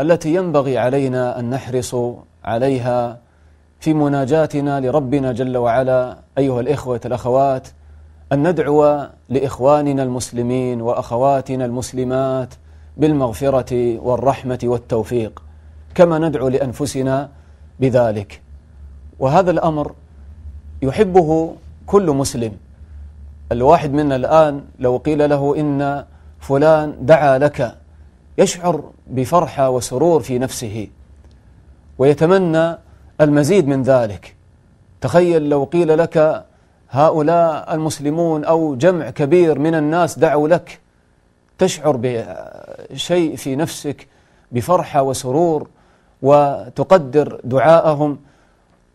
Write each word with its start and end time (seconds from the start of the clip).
التي 0.00 0.34
ينبغي 0.34 0.78
علينا 0.78 1.38
أن 1.38 1.50
نحرص 1.50 1.96
عليها 2.44 3.18
في 3.80 3.94
مناجاتنا 3.94 4.80
لربنا 4.80 5.32
جل 5.32 5.56
وعلا 5.56 6.18
أيها 6.38 6.60
الإخوة 6.60 7.00
الأخوات 7.04 7.68
أن 8.32 8.48
ندعو 8.50 9.06
لإخواننا 9.28 10.02
المسلمين 10.02 10.80
وأخواتنا 10.80 11.64
المسلمات 11.64 12.54
بالمغفرة 12.96 13.98
والرحمة 13.98 14.58
والتوفيق 14.64 15.42
كما 15.94 16.18
ندعو 16.18 16.48
لأنفسنا 16.48 17.28
بذلك 17.80 18.42
وهذا 19.18 19.50
الأمر 19.50 19.92
يحبه 20.82 21.54
كل 21.86 22.06
مسلم 22.10 22.52
الواحد 23.52 23.92
منا 23.92 24.16
الآن 24.16 24.62
لو 24.78 24.96
قيل 24.96 25.30
له 25.30 25.54
إن 25.60 26.04
فلان 26.38 26.94
دعا 27.00 27.38
لك 27.38 27.76
يشعر 28.40 28.82
بفرحة 29.06 29.70
وسرور 29.70 30.20
في 30.20 30.38
نفسه 30.38 30.88
ويتمنى 31.98 32.78
المزيد 33.20 33.68
من 33.68 33.82
ذلك 33.82 34.34
تخيل 35.00 35.48
لو 35.48 35.64
قيل 35.64 35.98
لك 35.98 36.44
هؤلاء 36.90 37.74
المسلمون 37.74 38.44
أو 38.44 38.74
جمع 38.76 39.10
كبير 39.10 39.58
من 39.58 39.74
الناس 39.74 40.18
دعوا 40.18 40.48
لك 40.48 40.78
تشعر 41.58 41.96
بشيء 42.02 43.36
في 43.36 43.56
نفسك 43.56 44.06
بفرحة 44.52 45.02
وسرور 45.02 45.68
وتقدر 46.22 47.40
دعاءهم 47.44 48.18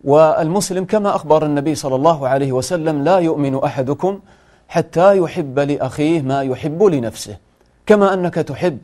والمسلم 0.03 0.85
كما 0.85 1.15
أخبر 1.15 1.45
النبي 1.45 1.75
صلى 1.75 1.95
الله 1.95 2.27
عليه 2.27 2.51
وسلم 2.51 3.03
لا 3.03 3.17
يؤمن 3.19 3.59
أحدكم 3.63 4.19
حتى 4.67 5.17
يحب 5.17 5.59
لأخيه 5.59 6.21
ما 6.21 6.43
يحب 6.43 6.83
لنفسه 6.83 7.37
كما 7.85 8.13
أنك 8.13 8.33
تحب 8.35 8.77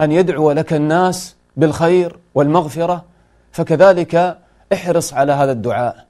أن 0.00 0.12
يدعو 0.12 0.52
لك 0.52 0.72
الناس 0.72 1.36
بالخير 1.56 2.16
والمغفرة 2.34 3.04
فكذلك 3.52 4.38
احرص 4.72 5.14
على 5.14 5.32
هذا 5.32 5.52
الدعاء 5.52 6.06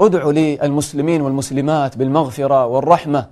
ادعو 0.00 0.30
للمسلمين 0.30 1.20
والمسلمات 1.22 1.96
بالمغفرة 1.96 2.66
والرحمة 2.66 3.26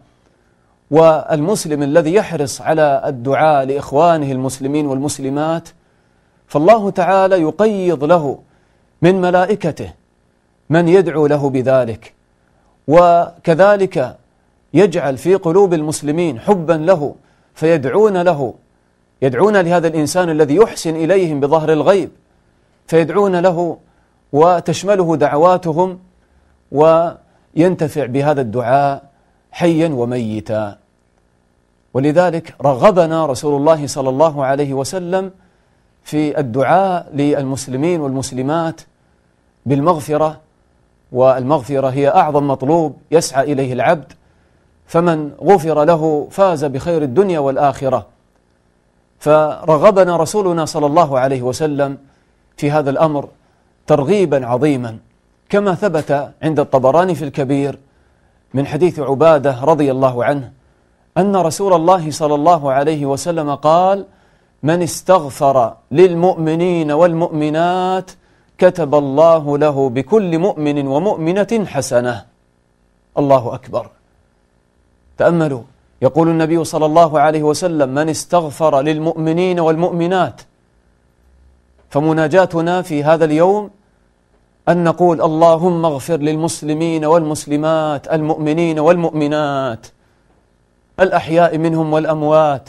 والمسلم 0.90 1.82
الذي 1.82 2.14
يحرص 2.14 2.60
على 2.60 3.02
الدعاء 3.06 3.66
لإخوانه 3.66 4.32
المسلمين 4.32 4.86
والمسلمات 4.86 5.68
فالله 6.46 6.90
تعالى 6.90 7.40
يقيض 7.42 8.04
له 8.04 8.38
من 9.02 9.20
ملائكته 9.20 9.92
من 10.70 10.88
يدعو 10.88 11.26
له 11.26 11.50
بذلك 11.50 12.14
وكذلك 12.88 14.16
يجعل 14.74 15.16
في 15.18 15.34
قلوب 15.34 15.74
المسلمين 15.74 16.40
حبا 16.40 16.72
له 16.72 17.14
فيدعون 17.54 18.22
له 18.22 18.54
يدعون 19.22 19.56
لهذا 19.60 19.88
الإنسان 19.88 20.30
الذي 20.30 20.54
يحسن 20.56 20.96
إليهم 20.96 21.40
بظهر 21.40 21.72
الغيب 21.72 22.10
فيدعون 22.86 23.36
له 23.40 23.78
وتشمله 24.32 25.16
دعواتهم 25.16 25.98
وينتفع 26.72 28.06
بهذا 28.06 28.40
الدعاء 28.40 29.02
حيا 29.52 29.88
وميتا 29.88 30.78
ولذلك 31.94 32.54
رغبنا 32.62 33.26
رسول 33.26 33.56
الله 33.60 33.86
صلى 33.86 34.08
الله 34.08 34.44
عليه 34.44 34.74
وسلم 34.74 35.30
في 36.04 36.40
الدعاء 36.40 37.10
للمسلمين 37.14 38.00
والمسلمات 38.00 38.80
بالمغفره 39.66 40.40
والمغفره 41.12 41.88
هي 41.88 42.08
اعظم 42.08 42.48
مطلوب 42.48 42.96
يسعى 43.10 43.52
اليه 43.52 43.72
العبد 43.72 44.12
فمن 44.86 45.30
غفر 45.42 45.84
له 45.84 46.28
فاز 46.30 46.64
بخير 46.64 47.02
الدنيا 47.02 47.38
والاخره 47.38 48.06
فرغبنا 49.18 50.16
رسولنا 50.16 50.64
صلى 50.64 50.86
الله 50.86 51.18
عليه 51.18 51.42
وسلم 51.42 51.98
في 52.56 52.70
هذا 52.70 52.90
الأمر 52.90 53.28
ترغيبا 53.86 54.46
عظيما 54.46 54.96
كما 55.48 55.74
ثبت 55.74 56.30
عند 56.42 56.60
الطبراني 56.60 57.14
في 57.14 57.24
الكبير 57.24 57.78
من 58.54 58.66
حديث 58.66 58.98
عبادة 58.98 59.64
رضي 59.64 59.90
الله 59.90 60.24
عنه 60.24 60.52
أن 61.18 61.36
رسول 61.36 61.72
الله 61.72 62.10
صلى 62.10 62.34
الله 62.34 62.72
عليه 62.72 63.06
وسلم 63.06 63.54
قال 63.54 64.06
من 64.62 64.82
استغفر 64.82 65.74
للمؤمنين 65.90 66.92
والمؤمنات 66.92 68.10
كتب 68.58 68.94
الله 68.94 69.58
له 69.58 69.88
بكل 69.88 70.38
مؤمن 70.38 70.86
ومؤمنة 70.86 71.64
حسنة 71.66 72.24
الله 73.18 73.54
أكبر 73.54 73.90
تأملوا 75.18 75.62
يقول 76.02 76.28
النبي 76.28 76.64
صلى 76.64 76.86
الله 76.86 77.20
عليه 77.20 77.42
وسلم 77.42 77.88
من 77.88 78.08
استغفر 78.08 78.80
للمؤمنين 78.80 79.60
والمؤمنات 79.60 80.40
فمناجاتنا 81.90 82.82
في 82.82 83.04
هذا 83.04 83.24
اليوم 83.24 83.70
أن 84.68 84.84
نقول 84.84 85.22
اللهم 85.22 85.84
اغفر 85.84 86.16
للمسلمين 86.16 87.04
والمسلمات 87.04 88.08
المؤمنين 88.08 88.78
والمؤمنات 88.78 89.86
الأحياء 91.00 91.58
منهم 91.58 91.92
والأموات 91.92 92.68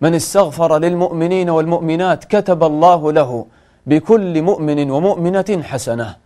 من 0.00 0.14
استغفر 0.14 0.78
للمؤمنين 0.78 1.50
والمؤمنات 1.50 2.24
كتب 2.24 2.64
الله 2.64 3.12
له 3.12 3.46
بكل 3.86 4.42
مؤمن 4.42 4.90
ومؤمنة 4.90 5.60
حسنة 5.64 6.16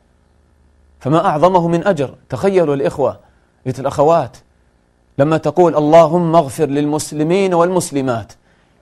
فما 1.00 1.26
أعظمه 1.26 1.68
من 1.68 1.86
أجر 1.86 2.14
تخيلوا 2.28 2.74
الإخوة 2.74 3.18
الأخوات 3.66 4.36
لما 5.18 5.36
تقول 5.36 5.76
اللهم 5.76 6.36
اغفر 6.36 6.66
للمسلمين 6.66 7.54
والمسلمات 7.54 8.32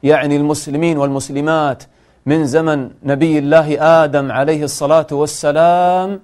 يعني 0.03 0.37
المسلمين 0.37 0.99
والمسلمات 0.99 1.83
من 2.27 2.47
زمن 2.47 2.91
نبي 3.03 3.39
الله 3.39 3.83
آدم 4.05 4.33
عليه 4.33 4.65
الصلاة 4.65 5.07
والسلام 5.13 6.21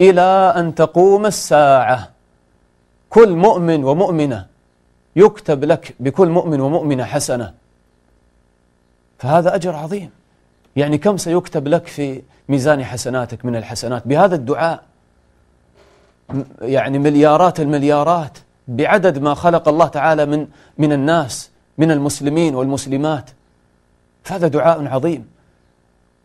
إلى 0.00 0.52
أن 0.56 0.74
تقوم 0.74 1.26
الساعة 1.26 2.08
كل 3.10 3.28
مؤمن 3.32 3.84
ومؤمنة 3.84 4.46
يكتب 5.16 5.64
لك 5.64 5.94
بكل 6.00 6.28
مؤمن 6.28 6.60
ومؤمنة 6.60 7.04
حسنة 7.04 7.52
فهذا 9.18 9.54
أجر 9.54 9.76
عظيم 9.76 10.10
يعني 10.76 10.98
كم 10.98 11.16
سيكتب 11.16 11.68
لك 11.68 11.86
في 11.86 12.22
ميزان 12.48 12.84
حسناتك 12.84 13.44
من 13.44 13.56
الحسنات 13.56 14.02
بهذا 14.06 14.34
الدعاء 14.34 14.84
يعني 16.62 16.98
مليارات 16.98 17.60
المليارات 17.60 18.38
بعدد 18.68 19.18
ما 19.18 19.34
خلق 19.34 19.68
الله 19.68 19.86
تعالى 19.88 20.26
من 20.26 20.46
من 20.78 20.92
الناس 20.92 21.50
من 21.78 21.90
المسلمين 21.90 22.54
والمسلمات 22.54 23.30
فهذا 24.22 24.48
دعاء 24.48 24.86
عظيم 24.86 25.26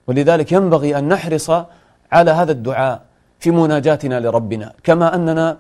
ولذلك 0.08 0.52
ينبغي 0.52 0.98
أن 0.98 1.08
نحرص 1.08 1.50
على 2.12 2.32
هذا 2.32 2.52
الدعاء 2.52 3.02
في 3.40 3.52
مناجاتنا 3.52 4.20
لربنا 4.20 4.74
كما 4.84 5.16
أننا 5.16 5.58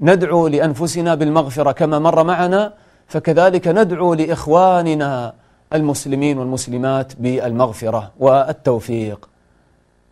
ندعو 0.00 0.48
لأنفسنا 0.48 1.14
بالمغفرة 1.14 1.72
كما 1.72 1.98
مر 1.98 2.24
معنا 2.24 2.72
فكذلك 3.08 3.68
ندعو 3.68 4.14
لإخواننا 4.14 5.32
المسلمين 5.74 6.38
والمسلمات 6.38 7.12
بالمغفرة 7.18 8.10
والتوفيق 8.18 9.28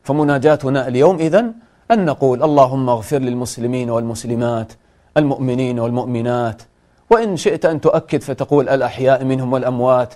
فمناجاتنا 0.02 0.88
اليوم 0.88 1.16
إذن 1.16 1.52
أن 1.90 2.04
نقول 2.04 2.42
اللهم 2.42 2.88
اغفر 2.88 3.18
للمسلمين 3.18 3.90
والمسلمات 3.90 4.72
المؤمنين 5.18 5.80
والمؤمنات 5.80 6.62
وإن 7.10 7.36
شئت 7.36 7.64
أن 7.66 7.80
تؤكد 7.80 8.22
فتقول 8.22 8.68
الأحياء 8.68 9.24
منهم 9.24 9.52
والأموات 9.52 10.14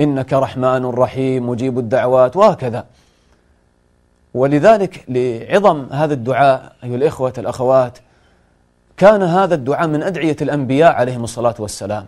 إنك 0.00 0.32
رحمن 0.32 0.86
رحيم 0.86 1.48
مجيب 1.48 1.78
الدعوات 1.78 2.36
وهكذا 2.36 2.84
ولذلك 4.34 5.04
لعظم 5.08 5.86
هذا 5.92 6.14
الدعاء 6.14 6.72
أيها 6.84 6.94
الإخوة 6.96 7.32
الأخوات 7.38 7.98
كان 8.96 9.22
هذا 9.22 9.54
الدعاء 9.54 9.88
من 9.88 10.02
أدعية 10.02 10.36
الأنبياء 10.42 10.92
عليهم 10.94 11.24
الصلاة 11.24 11.54
والسلام 11.58 12.06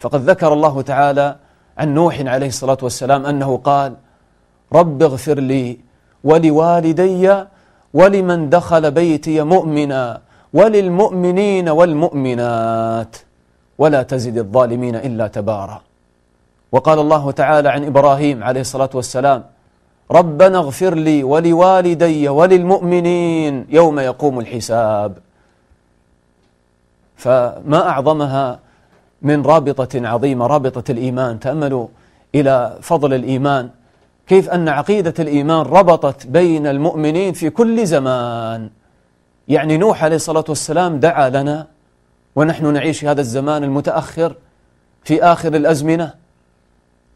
فقد 0.00 0.30
ذكر 0.30 0.52
الله 0.52 0.82
تعالى 0.82 1.36
عن 1.78 1.94
نوح 1.94 2.20
عليه 2.20 2.46
الصلاة 2.46 2.78
والسلام 2.82 3.26
أنه 3.26 3.56
قال 3.56 3.94
رب 4.72 5.02
اغفر 5.02 5.38
لي 5.38 5.78
ولوالدي 6.24 7.44
ولمن 7.94 8.50
دخل 8.50 8.90
بيتي 8.90 9.40
مؤمنا 9.42 10.20
وللمؤمنين 10.54 11.68
والمؤمنات 11.68 13.16
ولا 13.78 14.02
تزد 14.02 14.38
الظالمين 14.38 14.96
إلا 14.96 15.26
تبارا 15.26 15.80
وقال 16.72 16.98
الله 16.98 17.30
تعالى 17.30 17.68
عن 17.68 17.82
إبراهيم 17.84 18.44
عليه 18.44 18.60
الصلاة 18.60 18.90
والسلام 18.94 19.40
ربنا 20.10 20.58
اغفر 20.58 20.94
لي 20.94 21.24
ولوالدي 21.24 22.28
وللمؤمنين 22.28 23.66
يوم 23.70 23.96
يقوم 23.98 24.34
الحساب 24.40 25.18
فما 27.16 27.88
أعظمها 27.88 28.46
من 29.22 29.42
رابطة 29.42 29.94
عظيمة 30.08 30.46
رابطة 30.46 30.86
الإيمان 30.92 31.40
تأملوا 31.40 31.86
إلى 32.34 32.76
فضل 32.82 33.14
الإيمان 33.14 33.68
كيف 34.26 34.50
أن 34.50 34.68
عقيدة 34.68 35.14
الإيمان 35.18 35.58
ربطت 35.66 36.26
بين 36.26 36.66
المؤمنين 36.66 37.32
في 37.32 37.50
كل 37.50 37.86
زمان 37.86 38.70
يعني 39.48 39.76
نوح 39.76 40.04
عليه 40.04 40.16
الصلاة 40.16 40.44
والسلام 40.48 41.00
دعا 41.00 41.30
لنا 41.30 41.66
ونحن 42.36 42.72
نعيش 42.72 43.00
في 43.00 43.08
هذا 43.08 43.20
الزمان 43.20 43.64
المتأخر 43.64 44.34
في 45.04 45.22
آخر 45.22 45.54
الأزمنة 45.54 46.14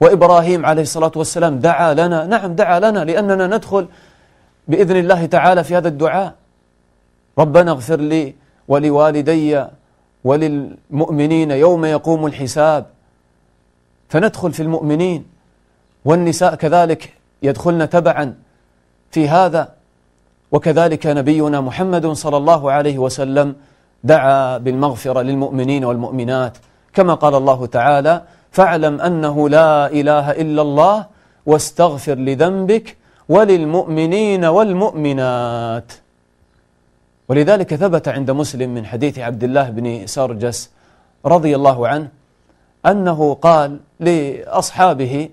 وإبراهيم 0.00 0.66
عليه 0.66 0.82
الصلاة 0.82 1.12
والسلام 1.16 1.58
دعا 1.58 1.94
لنا 1.94 2.26
نعم 2.26 2.52
دعا 2.54 2.78
لنا 2.80 3.04
لأننا 3.04 3.46
ندخل 3.46 3.88
بإذن 4.68 4.96
الله 4.96 5.26
تعالى 5.26 5.64
في 5.64 5.76
هذا 5.76 5.88
الدعاء 5.88 6.34
ربنا 7.38 7.70
اغفر 7.70 8.00
لي 8.00 8.34
ولوالدي 8.68 9.64
وللمؤمنين 10.24 11.50
يوم 11.50 11.84
يقوم 11.84 12.26
الحساب 12.26 12.86
فندخل 14.08 14.52
في 14.52 14.62
المؤمنين 14.62 15.24
والنساء 16.04 16.54
كذلك 16.54 17.12
يدخلن 17.42 17.88
تبعا 17.90 18.34
في 19.10 19.28
هذا 19.28 19.75
وكذلك 20.52 21.06
نبينا 21.06 21.60
محمد 21.60 22.06
صلى 22.06 22.36
الله 22.36 22.72
عليه 22.72 22.98
وسلم 22.98 23.54
دعا 24.04 24.58
بالمغفرة 24.58 25.20
للمؤمنين 25.20 25.84
والمؤمنات 25.84 26.58
كما 26.94 27.14
قال 27.14 27.34
الله 27.34 27.66
تعالى 27.66 28.22
فاعلم 28.50 29.00
أنه 29.00 29.48
لا 29.48 29.86
إله 29.86 30.30
إلا 30.30 30.62
الله 30.62 31.06
واستغفر 31.46 32.14
لذنبك 32.14 32.96
وللمؤمنين 33.28 34.44
والمؤمنات 34.44 35.92
ولذلك 37.28 37.74
ثبت 37.74 38.08
عند 38.08 38.30
مسلم 38.30 38.74
من 38.74 38.86
حديث 38.86 39.18
عبد 39.18 39.44
الله 39.44 39.70
بن 39.70 40.06
سرجس 40.06 40.70
رضي 41.24 41.56
الله 41.56 41.88
عنه 41.88 42.08
أنه 42.86 43.34
قال 43.34 43.80
لأصحابه 44.00 45.28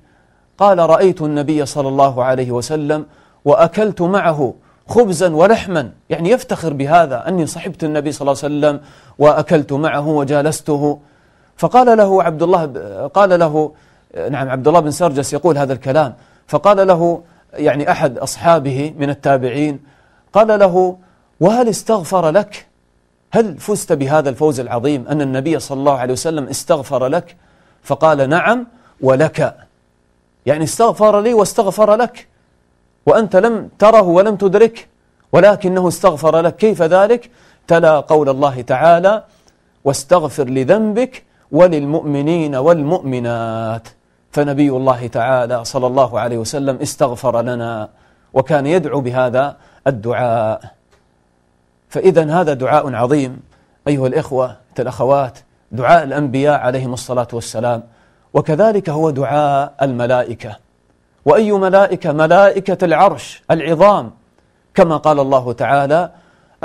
قال 0.57 0.77
رأيت 0.79 1.21
النبي 1.21 1.65
صلى 1.65 1.87
الله 1.87 2.23
عليه 2.23 2.51
وسلم 2.51 3.05
وأكلت 3.45 4.01
معه 4.01 4.53
خبزا 4.87 5.27
ولحما 5.35 5.91
يعني 6.09 6.29
يفتخر 6.29 6.73
بهذا 6.73 7.27
أني 7.27 7.45
صحبت 7.45 7.83
النبي 7.83 8.11
صلى 8.11 8.21
الله 8.31 8.39
عليه 8.43 8.55
وسلم 8.67 8.79
وأكلت 9.19 9.73
معه 9.73 10.07
وجالسته 10.07 10.99
فقال 11.57 11.97
له 11.97 12.23
عبد 12.23 12.43
الله 12.43 12.67
قال 13.07 13.39
له 13.39 13.71
نعم 14.29 14.49
عبد 14.49 14.67
الله 14.67 14.79
بن 14.79 14.91
سرجس 14.91 15.33
يقول 15.33 15.57
هذا 15.57 15.73
الكلام 15.73 16.13
فقال 16.47 16.87
له 16.87 17.21
يعني 17.53 17.91
أحد 17.91 18.17
أصحابه 18.17 18.93
من 18.97 19.09
التابعين 19.09 19.79
قال 20.33 20.59
له 20.59 20.97
وهل 21.39 21.69
استغفر 21.69 22.29
لك 22.29 22.65
هل 23.31 23.57
فزت 23.57 23.93
بهذا 23.93 24.29
الفوز 24.29 24.59
العظيم 24.59 25.05
أن 25.09 25.21
النبي 25.21 25.59
صلى 25.59 25.79
الله 25.79 25.97
عليه 25.97 26.13
وسلم 26.13 26.47
استغفر 26.47 27.07
لك 27.07 27.35
فقال 27.83 28.29
نعم 28.29 28.67
ولك 29.01 29.55
يعني 30.45 30.63
استغفر 30.63 31.21
لي 31.21 31.33
واستغفر 31.33 31.95
لك 31.95 32.27
وأنت 33.05 33.35
لم 33.35 33.69
تره 33.79 34.01
ولم 34.01 34.35
تدرك 34.35 34.87
ولكنه 35.31 35.87
استغفر 35.87 36.39
لك 36.41 36.55
كيف 36.55 36.81
ذلك 36.81 37.29
تلا 37.67 37.99
قول 37.99 38.29
الله 38.29 38.61
تعالى 38.61 39.23
واستغفر 39.83 40.49
لذنبك 40.49 41.23
وللمؤمنين 41.51 42.55
والمؤمنات 42.55 43.87
فنبي 44.31 44.69
الله 44.69 45.07
تعالى 45.07 45.65
صلى 45.65 45.87
الله 45.87 46.19
عليه 46.19 46.37
وسلم 46.37 46.75
استغفر 46.81 47.41
لنا 47.41 47.89
وكان 48.33 48.65
يدعو 48.65 49.01
بهذا 49.01 49.57
الدعاء 49.87 50.61
فإذا 51.89 52.39
هذا 52.41 52.53
دعاء 52.53 52.93
عظيم 52.95 53.39
أيها 53.87 54.07
الإخوة 54.07 54.55
الأخوات 54.79 55.37
دعاء 55.71 56.03
الأنبياء 56.03 56.59
عليهم 56.59 56.93
الصلاة 56.93 57.27
والسلام 57.33 57.83
وكذلك 58.33 58.89
هو 58.89 59.09
دعاء 59.09 59.73
الملائكة 59.81 60.57
وأي 61.25 61.51
ملائكة 61.51 62.11
ملائكة 62.13 62.85
العرش 62.85 63.43
العظام 63.51 64.11
كما 64.75 64.97
قال 64.97 65.19
الله 65.19 65.53
تعالى 65.53 66.11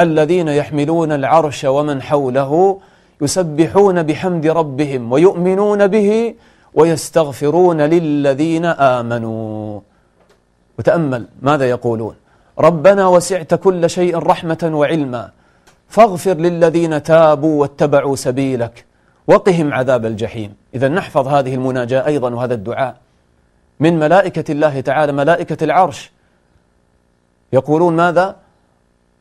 الذين 0.00 0.48
يحملون 0.48 1.12
العرش 1.12 1.64
ومن 1.64 2.02
حوله 2.02 2.80
يسبحون 3.20 4.02
بحمد 4.02 4.46
ربهم 4.46 5.12
ويؤمنون 5.12 5.86
به 5.86 6.34
ويستغفرون 6.74 7.80
للذين 7.80 8.64
آمنوا 8.64 9.80
وتأمل 10.78 11.26
ماذا 11.42 11.70
يقولون 11.70 12.14
ربنا 12.58 13.06
وسعت 13.08 13.54
كل 13.54 13.90
شيء 13.90 14.16
رحمة 14.18 14.70
وعلما 14.72 15.30
فاغفر 15.88 16.34
للذين 16.34 17.02
تابوا 17.02 17.60
واتبعوا 17.60 18.16
سبيلك 18.16 18.84
وقهم 19.28 19.72
عذاب 19.72 20.06
الجحيم 20.06 20.54
إذا 20.74 20.88
نحفظ 20.88 21.28
هذه 21.28 21.54
المناجاة 21.54 22.06
أيضا 22.06 22.30
وهذا 22.34 22.54
الدعاء 22.54 22.96
من 23.80 23.98
ملائكة 23.98 24.52
الله 24.52 24.80
تعالى 24.80 25.12
ملائكة 25.12 25.64
العرش 25.64 26.12
يقولون 27.52 27.96
ماذا 27.96 28.36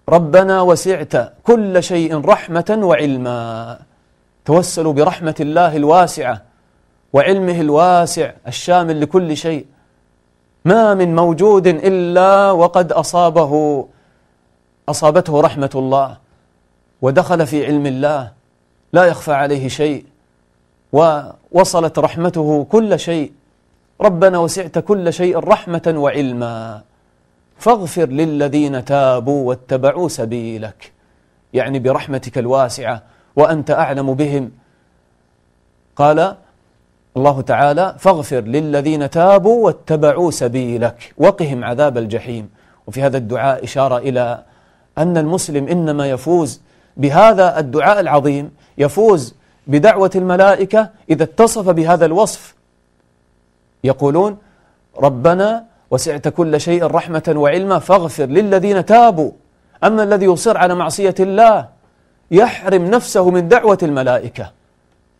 ربنا 0.09 0.61
وسعت 0.61 1.33
كل 1.43 1.83
شيء 1.83 2.17
رحمة 2.25 2.77
وعلما 2.81 3.79
توسلوا 4.45 4.93
برحمة 4.93 5.35
الله 5.39 5.75
الواسعة 5.75 6.41
وعلمه 7.13 7.61
الواسع 7.61 8.31
الشامل 8.47 9.01
لكل 9.01 9.37
شيء 9.37 9.65
ما 10.65 10.93
من 10.93 11.15
موجود 11.15 11.67
إلا 11.67 12.51
وقد 12.51 12.91
أصابه 12.91 13.85
أصابته 14.89 15.41
رحمة 15.41 15.69
الله 15.75 16.17
ودخل 17.01 17.47
في 17.47 17.65
علم 17.65 17.85
الله 17.85 18.31
لا 18.93 19.03
يخفى 19.05 19.31
عليه 19.33 19.67
شيء 19.67 20.05
ووصلت 20.93 21.99
رحمته 21.99 22.67
كل 22.71 22.99
شيء 22.99 23.31
ربنا 24.01 24.37
وسعت 24.39 24.79
كل 24.79 25.13
شيء 25.13 25.37
رحمة 25.37 25.93
وعلما 25.97 26.81
فاغفر 27.57 28.05
للذين 28.05 28.85
تابوا 28.85 29.47
واتبعوا 29.49 30.07
سبيلك 30.07 30.91
يعني 31.53 31.79
برحمتك 31.79 32.37
الواسعة 32.37 33.01
وأنت 33.35 33.71
أعلم 33.71 34.13
بهم 34.13 34.51
قال 35.95 36.35
الله 37.17 37.41
تعالى 37.41 37.95
فاغفر 37.99 38.41
للذين 38.41 39.09
تابوا 39.09 39.65
واتبعوا 39.65 40.31
سبيلك 40.31 41.13
وقهم 41.17 41.63
عذاب 41.63 41.97
الجحيم 41.97 42.49
وفي 42.87 43.01
هذا 43.01 43.17
الدعاء 43.17 43.63
إشارة 43.63 43.97
إلى 43.97 44.43
أن 44.97 45.17
المسلم 45.17 45.67
إنما 45.67 46.09
يفوز 46.09 46.61
بهذا 46.97 47.59
الدعاء 47.59 47.99
العظيم 47.99 48.51
يفوز 48.77 49.35
بدعوة 49.67 50.11
الملائكة 50.15 50.89
إذا 51.09 51.23
اتصف 51.23 51.69
بهذا 51.69 52.05
الوصف 52.05 52.56
يقولون 53.87 54.37
ربنا 54.99 55.63
وسعت 55.91 56.27
كل 56.27 56.61
شيء 56.61 56.83
رحمة 56.85 57.33
وعلما 57.37 57.79
فاغفر 57.79 58.25
للذين 58.25 58.85
تابوا 58.85 59.31
أما 59.83 60.03
الذي 60.03 60.25
يصر 60.25 60.57
على 60.57 60.75
معصية 60.75 61.15
الله 61.19 61.67
يحرم 62.31 62.85
نفسه 62.85 63.29
من 63.29 63.47
دعوة 63.47 63.77
الملائكة 63.83 64.51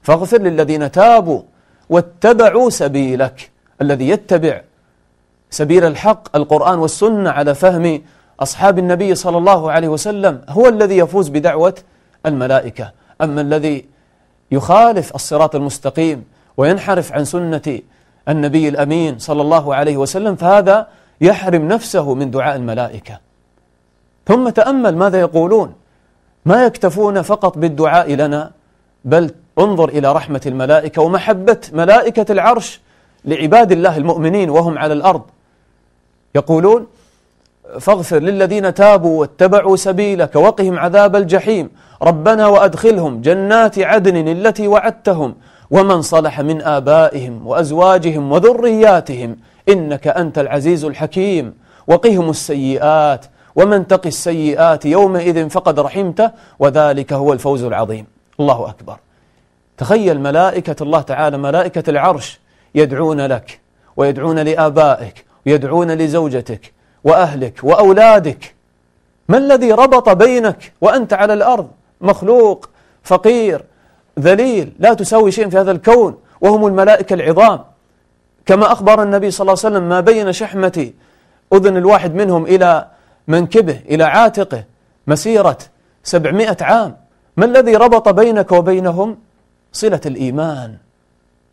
فاغفر 0.02 0.38
للذين 0.42 0.92
تابوا 0.92 1.42
واتبعوا 1.90 2.70
سبيلك 2.70 3.52
الذي 3.82 4.10
يتبع 4.10 4.62
سبيل 5.50 5.86
الحق 5.86 6.36
القرآن 6.36 6.80
والسنة 6.80 7.30
على 7.30 7.56
فهم 7.56 8.02
أصحاب 8.40 8.80
النبي 8.80 9.16
صلى 9.16 9.38
الله 9.38 9.72
عليه 9.72 9.88
وسلم 9.88 10.42
هو 10.50 10.68
الذي 10.68 10.98
يفوز 10.98 11.30
بدعوة 11.30 11.76
الملائكة 12.26 12.92
أما 13.22 13.42
الذي 13.42 13.86
يخالف 14.52 15.16
الصراط 15.16 15.56
المستقيم 15.56 16.24
وينحرف 16.58 17.12
عن 17.14 17.26
سنة 17.26 17.80
النبي 18.30 18.68
الأمين 18.70 19.20
صلى 19.20 19.42
الله 19.42 19.76
عليه 19.76 19.98
وسلم 19.98 20.36
فهذا 20.36 20.88
يحرم 21.22 21.68
نفسه 21.68 22.14
من 22.14 22.32
دعاء 22.32 22.56
الملائكة 22.56 23.20
ثم 24.28 24.50
تأمل 24.50 24.96
ماذا 24.98 25.20
يقولون 25.20 25.74
ما 26.46 26.66
يكتفون 26.66 27.22
فقط 27.22 27.58
بالدعاء 27.58 28.14
لنا 28.14 28.52
بل 29.06 29.32
انظر 29.60 29.90
إلى 29.90 30.12
رحمة 30.14 30.42
الملائكة 30.46 31.02
ومحبة 31.02 31.58
ملائكة 31.74 32.26
العرش 32.32 32.82
لعباد 33.26 33.72
الله 33.72 33.98
المؤمنين 33.98 34.50
وهم 34.50 34.78
على 34.78 34.94
الأرض 34.94 35.22
يقولون 36.36 36.88
فاغفر 37.80 38.20
للذين 38.20 38.74
تابوا 38.74 39.20
واتبعوا 39.22 39.76
سبيلك 39.76 40.36
وقهم 40.36 40.80
عذاب 40.80 41.16
الجحيم 41.16 41.70
ربنا 42.02 42.48
وأدخلهم 42.48 43.22
جنات 43.22 43.80
عدن 43.80 44.28
التي 44.28 44.68
وعدتهم 44.68 45.36
ومن 45.72 46.02
صلح 46.02 46.42
من 46.42 46.62
آبائهم 46.62 47.48
وأزواجهم 47.48 48.32
وذرياتهم 48.32 49.38
إنك 49.70 50.08
أنت 50.08 50.40
العزيز 50.40 50.86
الحكيم 50.86 51.54
وقهم 51.88 52.30
السيئات 52.30 53.26
ومن 53.56 53.88
تق 53.88 54.06
السيئات 54.06 54.86
يومئذ 54.86 55.50
فقد 55.50 55.80
رحمته 55.80 56.32
وذلك 56.60 57.14
هو 57.14 57.34
الفوز 57.34 57.64
العظيم 57.64 58.06
الله 58.40 58.70
أكبر 58.70 58.98
تخيل 59.78 60.20
ملائكة 60.20 60.84
الله 60.84 61.02
تعالى 61.02 61.38
ملائكة 61.38 61.90
العرش 61.90 62.40
يدعون 62.76 63.26
لك 63.26 63.60
ويدعون 63.98 64.40
لآبائك 64.40 65.26
ويدعون 65.48 65.92
لزوجتك 65.92 66.74
وأهلك 67.04 67.60
وأولادك 67.64 68.54
ما 69.30 69.38
الذي 69.38 69.72
ربط 69.72 70.10
بينك 70.10 70.74
وأنت 70.82 71.14
على 71.14 71.34
الأرض 71.34 71.68
مخلوق 72.02 72.70
فقير 73.04 73.64
ذليل 74.20 74.72
لا 74.80 74.94
تساوي 74.94 75.32
شيء 75.32 75.50
في 75.50 75.58
هذا 75.58 75.72
الكون 75.72 76.18
وهم 76.42 76.66
الملائكة 76.68 77.14
العظام 77.14 77.60
كما 78.46 78.72
أخبر 78.72 79.04
النبي 79.04 79.32
صلى 79.32 79.46
الله 79.52 79.62
عليه 79.66 79.76
وسلم 79.76 79.90
ما 79.90 80.00
بين 80.00 80.32
شحمة 80.32 80.92
أذن 81.54 81.78
الواحد 81.78 82.16
منهم 82.16 82.44
إلى 82.46 82.88
منكبه 83.28 83.80
إلى 83.90 84.04
عاتقه 84.04 84.64
مسيرة 85.08 85.58
سبعمائة 86.04 86.58
عام 86.62 86.96
ما 87.38 87.46
الذي 87.46 87.76
ربط 87.76 88.10
بينك 88.10 88.52
وبينهم 88.52 89.18
صلة 89.74 90.02
الإيمان 90.06 90.76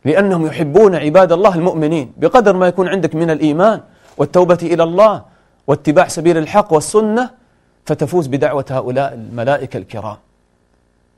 لأنهم 0.05 0.45
يحبون 0.45 0.95
عباد 0.95 1.31
الله 1.31 1.55
المؤمنين 1.55 2.13
بقدر 2.17 2.53
ما 2.57 2.67
يكون 2.67 2.87
عندك 2.87 3.15
من 3.15 3.29
الإيمان 3.29 3.81
والتوبة 4.17 4.57
إلى 4.61 4.83
الله 4.83 5.21
واتباع 5.67 6.07
سبيل 6.07 6.37
الحق 6.37 6.73
والسنة 6.73 7.29
فتفوز 7.85 8.27
بدعوة 8.27 8.65
هؤلاء 8.69 9.13
الملائكة 9.13 9.77
الكرام 9.77 10.17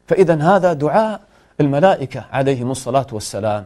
فإذا 0.08 0.36
هذا 0.56 0.74
دعاء 0.74 1.20
الملائكة 1.62 2.26
عليهم 2.32 2.72
الصلاة 2.72 3.08
والسلام 3.12 3.66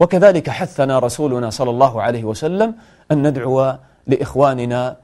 وكذلك 0.00 0.50
حثنا 0.50 0.98
رسولنا 0.98 1.50
صلى 1.50 1.70
الله 1.70 2.02
عليه 2.02 2.24
وسلم 2.24 2.74
أن 3.12 3.26
ندعو 3.26 3.72
لإخواننا 4.06 4.96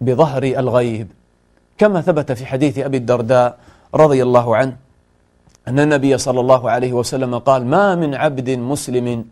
بظهر 0.00 0.42
الغيب 0.42 1.08
كما 1.78 2.00
ثبت 2.00 2.32
في 2.32 2.46
حديث 2.46 2.78
أبي 2.78 2.96
الدرداء 2.96 3.56
رضي 3.94 4.22
الله 4.22 4.56
عنه 4.56 4.76
أن 5.68 5.80
النبي 5.80 6.18
صلى 6.18 6.40
الله 6.40 6.70
عليه 6.70 6.92
وسلم 6.92 7.38
قال 7.38 7.66
ما 7.66 7.94
من 7.94 8.14
عبد 8.14 8.50
مسلم 8.50 9.24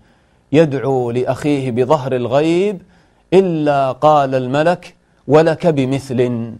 يدعو 0.52 1.10
لأخيه 1.10 1.70
بظهر 1.70 2.16
الغيب 2.16 2.82
إلا 3.34 3.92
قال 3.92 4.34
الملك 4.34 4.94
ولك 5.28 5.66
بمثل 5.66 6.52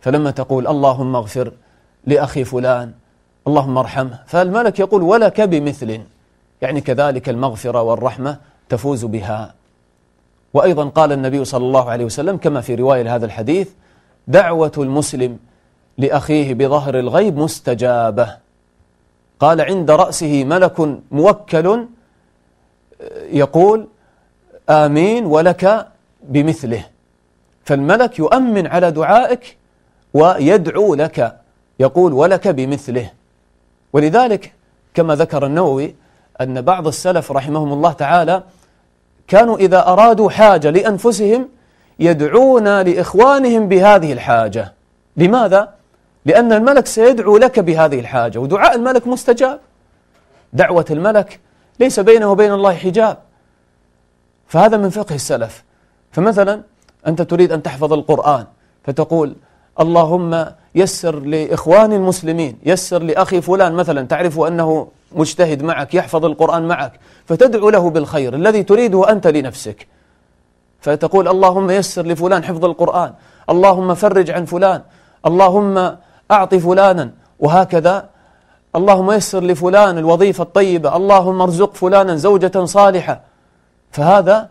فلما 0.00 0.30
تقول 0.30 0.66
اللهم 0.66 1.16
اغفر 1.16 1.52
لأخي 2.06 2.44
فلان 2.44 2.92
اللهم 3.46 3.78
ارحمه 3.78 4.18
فالملك 4.26 4.80
يقول 4.80 5.02
ولك 5.02 5.40
بمثل 5.40 6.00
يعني 6.62 6.80
كذلك 6.80 7.28
المغفرة 7.28 7.82
والرحمة 7.82 8.36
تفوز 8.68 9.04
بها 9.04 9.54
وأيضا 10.54 10.88
قال 10.88 11.12
النبي 11.12 11.44
صلى 11.44 11.64
الله 11.64 11.90
عليه 11.90 12.04
وسلم 12.04 12.36
كما 12.36 12.60
في 12.60 12.74
رواية 12.74 13.02
لهذا 13.02 13.26
الحديث 13.26 13.68
دعوة 14.28 14.72
المسلم 14.78 15.38
لأخيه 15.98 16.54
بظهر 16.54 16.98
الغيب 16.98 17.36
مستجابة 17.36 18.36
قال 19.40 19.60
عند 19.60 19.90
رأسه 19.90 20.44
ملك 20.44 20.80
موكل 21.10 21.66
آه، 23.00 23.26
يقول 23.32 23.86
آمين 24.70 25.26
ولك 25.26 25.88
بمثله 26.28 26.84
فالملك 27.64 28.18
يؤمن 28.18 28.66
على 28.66 28.90
دعائك 28.90 29.56
ويدعو 30.14 30.94
لك 30.94 31.36
يقول 31.80 32.12
ولك 32.12 32.48
بمثله 32.48 33.10
ولذلك 33.92 34.52
كما 34.94 35.14
ذكر 35.14 35.46
النووي 35.46 35.94
أن 36.40 36.60
بعض 36.62 36.86
السلف 36.86 37.32
رحمهم 37.32 37.72
الله 37.72 37.92
تعالى 37.92 38.42
كانوا 39.28 39.56
إذا 39.58 39.86
أرادوا 39.86 40.30
حاجة 40.30 40.70
لأنفسهم 40.70 41.48
يدعون 41.98 42.80
لإخوانهم 42.80 43.68
بهذه 43.68 44.12
الحاجة 44.12 44.72
لماذا؟ 45.16 45.74
لأن 46.24 46.52
الملك 46.52 46.86
سيدعو 46.86 47.36
لك 47.38 47.60
بهذه 47.60 48.00
الحاجة 48.00 48.38
ودعاء 48.38 48.74
الملك 48.74 49.06
مستجاب 49.06 49.60
دعوة 50.52 50.84
الملك 50.90 51.40
ليس 51.80 52.00
بينه 52.00 52.28
وبين 52.30 52.52
الله 52.52 52.74
حجاب 52.74 53.18
فهذا 54.48 54.76
من 54.76 54.90
فقه 54.90 55.14
السلف 55.14 55.64
فمثلا 56.12 56.62
أنت 57.06 57.22
تريد 57.22 57.52
أن 57.52 57.62
تحفظ 57.62 57.92
القرآن 57.92 58.46
فتقول 58.84 59.36
اللهم 59.80 60.52
يسر 60.74 61.18
لإخواني 61.20 61.96
المسلمين 61.96 62.58
يسر 62.66 63.02
لأخي 63.02 63.40
فلان 63.40 63.72
مثلا 63.72 64.06
تعرف 64.06 64.40
أنه 64.40 64.88
مجتهد 65.12 65.62
معك 65.62 65.94
يحفظ 65.94 66.24
القرآن 66.24 66.68
معك 66.68 66.92
فتدعو 67.26 67.70
له 67.70 67.90
بالخير 67.90 68.34
الذي 68.34 68.62
تريده 68.62 69.10
أنت 69.10 69.26
لنفسك 69.26 69.86
فتقول 70.80 71.28
اللهم 71.28 71.70
يسر 71.70 72.06
لفلان 72.06 72.44
حفظ 72.44 72.64
القرآن 72.64 73.12
اللهم 73.50 73.94
فرج 73.94 74.30
عن 74.30 74.44
فلان 74.44 74.82
اللهم 75.26 75.96
أعطي 76.30 76.58
فلانا 76.60 77.10
وهكذا 77.40 78.10
اللهم 78.76 79.12
يسر 79.12 79.42
لفلان 79.44 79.98
الوظيفة 79.98 80.42
الطيبة 80.42 80.96
اللهم 80.96 81.40
ارزق 81.40 81.74
فلانا 81.74 82.16
زوجة 82.16 82.64
صالحة 82.64 83.20
فهذا 83.90 84.48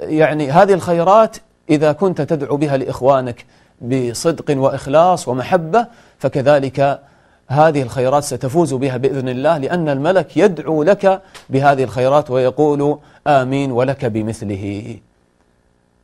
يعني 0.00 0.50
هذه 0.50 0.74
الخيرات 0.74 1.36
إذا 1.70 1.92
كنت 1.92 2.20
تدعو 2.22 2.56
بها 2.56 2.76
لإخوانك 2.76 3.46
بصدق 3.80 4.44
وإخلاص 4.58 5.28
ومحبة 5.28 5.86
فكذلك 6.18 7.00
هذه 7.48 7.82
الخيرات 7.82 8.24
ستفوز 8.24 8.74
بها 8.74 8.96
بإذن 8.96 9.28
الله 9.28 9.58
لأن 9.58 9.88
الملك 9.88 10.36
يدعو 10.36 10.82
لك 10.82 11.20
بهذه 11.50 11.84
الخيرات 11.84 12.30
ويقول 12.30 12.98
آمين 13.26 13.72
ولك 13.72 14.04
بمثله 14.04 14.96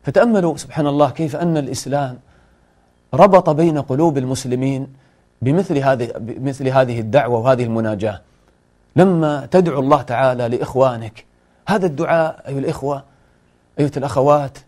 فتأملوا 0.03 0.57
سبحان 0.57 0.87
الله 0.87 1.11
كيف 1.11 1.37
أن 1.37 1.57
الإسلام 1.57 2.19
ربط 3.15 3.51
بين 3.51 3.79
قلوب 3.81 4.19
المسلمين 4.19 4.87
بمثل 5.43 5.79
هذه 5.79 6.13
بمثل 6.19 6.69
هذه 6.69 7.01
الدعوة 7.01 7.39
وهذه 7.41 7.65
المناجاة 7.65 8.21
لما 8.97 9.49
تدعو 9.51 9.81
الله 9.81 10.03
تعالى 10.03 10.49
لإخوانك 10.49 11.25
هذا 11.69 11.87
الدعاء 11.87 12.45
أيها 12.49 12.59
الإخوة 12.59 13.03
أيها 13.81 13.91
الأخوات 13.97 14.59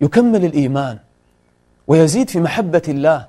يكمل 0.00 0.44
الإيمان 0.44 0.98
ويزيد 1.88 2.30
في 2.30 2.40
محبة 2.40 2.82
الله 2.88 3.26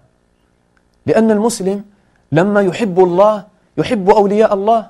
لأن 1.06 1.32
المسلم 1.32 1.84
لما 2.32 2.62
يحب 2.62 3.00
الله 3.00 3.44
يحب 3.78 4.10
أولياء 4.10 4.54
الله 4.54 4.88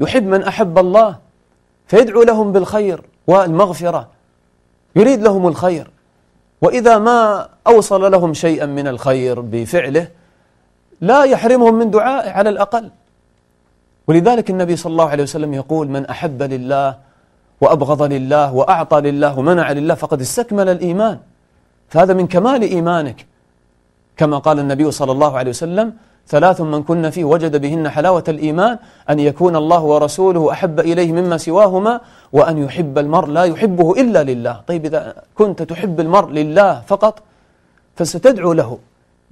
يحب 0.00 0.22
من 0.26 0.42
أحب 0.42 0.78
الله 0.78 1.18
فيدعو 1.86 2.22
لهم 2.22 2.52
بالخير 2.52 3.00
والمغفرة 3.26 4.08
يريد 4.96 5.22
لهم 5.22 5.48
الخير 5.48 5.90
وإذا 6.62 6.98
ما 6.98 7.48
أوصل 7.66 8.12
لهم 8.12 8.34
شيئا 8.34 8.66
من 8.66 8.88
الخير 8.88 9.40
بفعله 9.40 10.08
لا 11.00 11.22
يحرمهم 11.24 11.74
من 11.74 11.90
دعائه 11.90 12.30
على 12.30 12.50
الأقل 12.50 12.90
ولذلك 14.08 14.50
النبي 14.50 14.76
صلى 14.76 14.90
الله 14.90 15.08
عليه 15.08 15.22
وسلم 15.22 15.54
يقول 15.54 15.88
من 15.88 16.06
أحب 16.06 16.42
لله 16.42 16.96
وأبغض 17.60 18.02
لله 18.02 18.54
وأعطى 18.54 19.00
لله 19.00 19.38
ومنع 19.38 19.72
لله 19.72 19.94
فقد 19.94 20.20
استكمل 20.20 20.68
الإيمان 20.68 21.18
فهذا 21.88 22.14
من 22.14 22.26
كمال 22.26 22.62
إيمانك 22.62 23.26
كما 24.16 24.38
قال 24.38 24.58
النبي 24.58 24.90
صلى 24.90 25.12
الله 25.12 25.38
عليه 25.38 25.50
وسلم 25.50 25.92
ثلاث 26.28 26.60
من 26.60 26.82
كن 26.82 27.10
فيه 27.10 27.24
وجد 27.24 27.60
بهن 27.60 27.88
حلاوة 27.88 28.24
الإيمان 28.28 28.78
أن 29.10 29.18
يكون 29.18 29.56
الله 29.56 29.82
ورسوله 29.82 30.52
أحب 30.52 30.80
إليه 30.80 31.12
مما 31.12 31.36
سواهما 31.36 32.00
وأن 32.32 32.58
يحب 32.58 32.98
المرء 32.98 33.28
لا 33.28 33.44
يحبه 33.44 33.92
إلا 34.00 34.22
لله 34.22 34.60
طيب 34.66 34.84
إذا 34.86 35.14
كنت 35.34 35.62
تحب 35.62 36.00
المرء 36.00 36.30
لله 36.30 36.80
فقط 36.86 37.22
فستدعو 37.96 38.52
له 38.52 38.78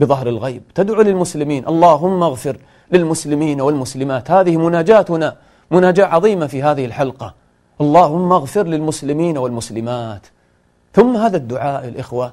بظهر 0.00 0.26
الغيب 0.28 0.62
تدعو 0.74 1.02
للمسلمين 1.02 1.68
اللهم 1.68 2.22
اغفر 2.22 2.56
للمسلمين 2.92 3.60
والمسلمات 3.60 4.30
هذه 4.30 4.56
مناجاتنا 4.56 5.36
مناجاة 5.70 6.04
عظيمة 6.06 6.46
في 6.46 6.62
هذه 6.62 6.84
الحلقة 6.84 7.34
اللهم 7.80 8.32
اغفر 8.32 8.66
للمسلمين 8.66 9.38
والمسلمات 9.38 10.26
ثم 10.92 11.16
هذا 11.16 11.36
الدعاء 11.36 11.88
الإخوة 11.88 12.32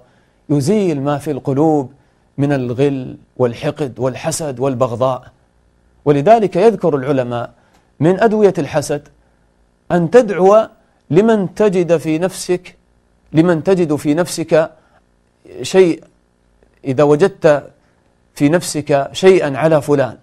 يزيل 0.51 1.01
ما 1.01 1.17
في 1.17 1.31
القلوب 1.31 1.91
من 2.37 2.53
الغل 2.53 3.17
والحقد 3.37 3.99
والحسد 3.99 4.59
والبغضاء 4.59 5.23
ولذلك 6.05 6.55
يذكر 6.55 6.95
العلماء 6.95 7.51
من 7.99 8.19
أدوية 8.23 8.53
الحسد 8.57 9.07
أن 9.91 10.09
تدعو 10.11 10.67
لمن 11.09 11.53
تجد 11.55 11.97
في 11.97 12.19
نفسك 12.19 12.75
لمن 13.33 13.63
تجد 13.63 13.95
في 13.95 14.13
نفسك 14.13 14.71
شيء 15.61 16.03
إذا 16.85 17.03
وجدت 17.03 17.63
في 18.35 18.49
نفسك 18.49 19.09
شيئا 19.13 19.57
على 19.57 19.81
فلان 19.81 20.17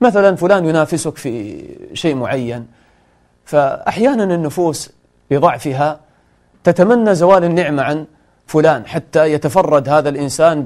مثلا 0.00 0.36
فلان 0.36 0.64
ينافسك 0.68 1.16
في 1.16 1.64
شيء 1.94 2.14
معين 2.14 2.66
فأحيانا 3.44 4.34
النفوس 4.34 4.90
لضعفها 5.30 6.00
تتمنى 6.64 7.14
زوال 7.14 7.44
النعمة 7.44 7.82
عن 7.82 8.06
فلان 8.46 8.86
حتى 8.86 9.32
يتفرد 9.32 9.88
هذا 9.88 10.08
الإنسان 10.08 10.64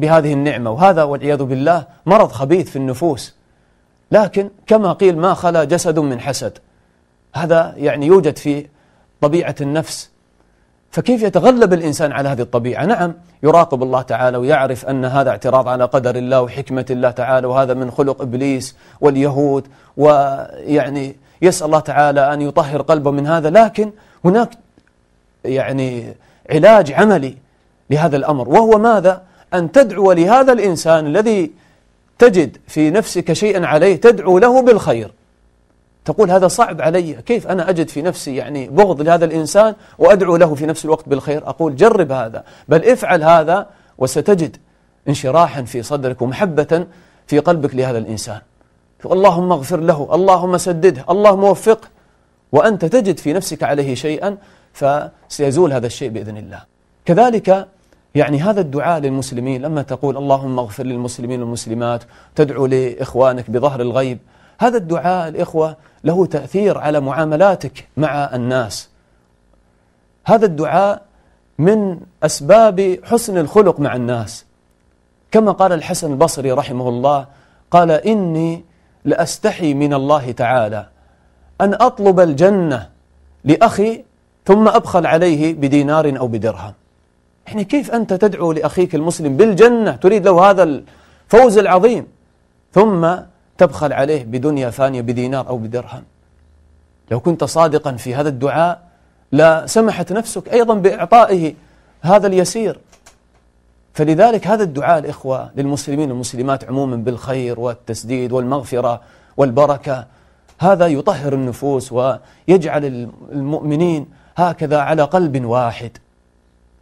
بهذه 0.00 0.32
النعمة 0.32 0.70
وهذا 0.70 1.02
والعياذ 1.02 1.42
بالله 1.42 1.84
مرض 2.06 2.32
خبيث 2.32 2.70
في 2.70 2.76
النفوس 2.76 3.34
لكن 4.12 4.50
كما 4.66 4.92
قيل 4.92 5.18
ما 5.18 5.34
خلا 5.34 5.64
جسد 5.64 5.98
من 5.98 6.20
حسد 6.20 6.58
هذا 7.34 7.74
يعني 7.76 8.06
يوجد 8.06 8.38
في 8.38 8.66
طبيعة 9.20 9.54
النفس 9.60 10.10
فكيف 10.90 11.22
يتغلب 11.22 11.72
الإنسان 11.72 12.12
على 12.12 12.28
هذه 12.28 12.40
الطبيعة 12.40 12.84
نعم 12.86 13.14
يراقب 13.42 13.82
الله 13.82 14.02
تعالى 14.02 14.36
ويعرف 14.38 14.86
أن 14.86 15.04
هذا 15.04 15.30
اعتراض 15.30 15.68
على 15.68 15.84
قدر 15.84 16.16
الله 16.16 16.42
وحكمة 16.42 16.86
الله 16.90 17.10
تعالى 17.10 17.46
وهذا 17.46 17.74
من 17.74 17.90
خلق 17.90 18.22
إبليس 18.22 18.76
واليهود 19.00 19.66
ويعني 19.96 21.16
يسأل 21.42 21.66
الله 21.66 21.80
تعالى 21.80 22.32
أن 22.34 22.40
يطهر 22.40 22.82
قلبه 22.82 23.10
من 23.10 23.26
هذا 23.26 23.50
لكن 23.50 23.92
هناك 24.24 24.50
يعني 25.44 26.14
علاج 26.50 26.92
عملي 26.92 27.36
لهذا 27.90 28.16
الأمر 28.16 28.48
وهو 28.48 28.78
ماذا؟ 28.78 29.22
أن 29.54 29.72
تدعو 29.72 30.12
لهذا 30.12 30.52
الإنسان 30.52 31.06
الذي 31.06 31.50
تجد 32.18 32.56
في 32.68 32.90
نفسك 32.90 33.32
شيئا 33.32 33.66
عليه 33.66 33.96
تدعو 33.96 34.38
له 34.38 34.62
بالخير 34.62 35.10
تقول 36.04 36.30
هذا 36.30 36.48
صعب 36.48 36.80
علي 36.82 37.12
كيف 37.12 37.46
أنا 37.46 37.70
أجد 37.70 37.88
في 37.88 38.02
نفسي 38.02 38.36
يعني 38.36 38.68
بغض 38.68 39.00
لهذا 39.02 39.24
الإنسان 39.24 39.74
وأدعو 39.98 40.36
له 40.36 40.54
في 40.54 40.66
نفس 40.66 40.84
الوقت 40.84 41.08
بالخير 41.08 41.48
أقول 41.48 41.76
جرب 41.76 42.12
هذا 42.12 42.44
بل 42.68 42.84
افعل 42.84 43.22
هذا 43.24 43.66
وستجد 43.98 44.56
انشراحا 45.08 45.62
في 45.62 45.82
صدرك 45.82 46.22
ومحبة 46.22 46.86
في 47.26 47.38
قلبك 47.38 47.74
لهذا 47.74 47.98
الإنسان 47.98 48.40
اللهم 49.06 49.52
اغفر 49.52 49.80
له 49.80 50.08
اللهم 50.14 50.58
سدده 50.58 51.04
اللهم 51.10 51.44
وفقه 51.44 51.88
وأنت 52.52 52.84
تجد 52.84 53.18
في 53.18 53.32
نفسك 53.32 53.62
عليه 53.62 53.94
شيئا 53.94 54.36
فسيزول 54.72 55.72
هذا 55.72 55.86
الشيء 55.86 56.08
بإذن 56.08 56.36
الله 56.36 56.62
كذلك 57.04 57.66
يعني 58.14 58.40
هذا 58.40 58.60
الدعاء 58.60 59.00
للمسلمين 59.00 59.62
لما 59.62 59.82
تقول 59.82 60.16
اللهم 60.16 60.58
اغفر 60.58 60.84
للمسلمين 60.84 61.42
والمسلمات 61.42 62.02
تدعو 62.34 62.66
لإخوانك 62.66 63.50
بظهر 63.50 63.80
الغيب 63.80 64.18
هذا 64.60 64.76
الدعاء 64.76 65.28
الإخوة 65.28 65.76
له 66.04 66.26
تأثير 66.26 66.78
على 66.78 67.00
معاملاتك 67.00 67.88
مع 67.96 68.34
الناس 68.34 68.88
هذا 70.26 70.46
الدعاء 70.46 71.02
من 71.58 71.98
أسباب 72.22 72.98
حسن 73.04 73.38
الخلق 73.38 73.80
مع 73.80 73.96
الناس 73.96 74.44
كما 75.30 75.52
قال 75.52 75.72
الحسن 75.72 76.12
البصري 76.12 76.52
رحمه 76.52 76.88
الله 76.88 77.26
قال 77.70 77.90
إني 77.90 78.64
لأستحي 79.04 79.74
من 79.74 79.94
الله 79.94 80.32
تعالى 80.32 80.86
أن 81.60 81.74
أطلب 81.74 82.20
الجنة 82.20 82.88
لأخي 83.44 84.04
ثم 84.46 84.68
أبخل 84.68 85.06
عليه 85.06 85.54
بدينار 85.54 86.18
أو 86.18 86.28
بدرهم 86.28 86.72
يعني 87.46 87.64
كيف 87.64 87.90
أنت 87.90 88.12
تدعو 88.14 88.52
لأخيك 88.52 88.94
المسلم 88.94 89.36
بالجنة 89.36 89.90
تريد 89.96 90.24
له 90.28 90.50
هذا 90.50 90.62
الفوز 90.62 91.58
العظيم 91.58 92.06
ثم 92.72 93.14
تبخل 93.58 93.92
عليه 93.92 94.24
بدنيا 94.24 94.70
ثانية 94.70 95.00
بدينار 95.00 95.48
أو 95.48 95.58
بدرهم 95.58 96.02
لو 97.10 97.20
كنت 97.20 97.44
صادقا 97.44 97.92
في 97.92 98.14
هذا 98.14 98.28
الدعاء 98.28 98.82
لا 99.32 99.66
سمحت 99.66 100.12
نفسك 100.12 100.52
أيضا 100.52 100.74
بإعطائه 100.74 101.54
هذا 102.02 102.26
اليسير 102.26 102.78
فلذلك 103.94 104.46
هذا 104.46 104.62
الدعاء 104.62 104.98
الإخوة 104.98 105.50
للمسلمين 105.56 106.10
والمسلمات 106.10 106.64
عموما 106.64 106.96
بالخير 106.96 107.60
والتسديد 107.60 108.32
والمغفرة 108.32 109.00
والبركة 109.36 110.06
هذا 110.58 110.86
يطهر 110.86 111.32
النفوس 111.32 111.92
ويجعل 111.92 113.08
المؤمنين 113.32 114.06
هكذا 114.36 114.78
على 114.78 115.02
قلب 115.02 115.44
واحد 115.46 115.90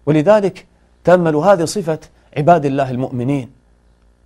ولذلك 0.07 0.67
تأملوا 1.05 1.47
هذه 1.47 1.65
صفة 1.65 1.99
عباد 2.37 2.67
الله 2.67 2.91
المؤمنين 2.91 3.51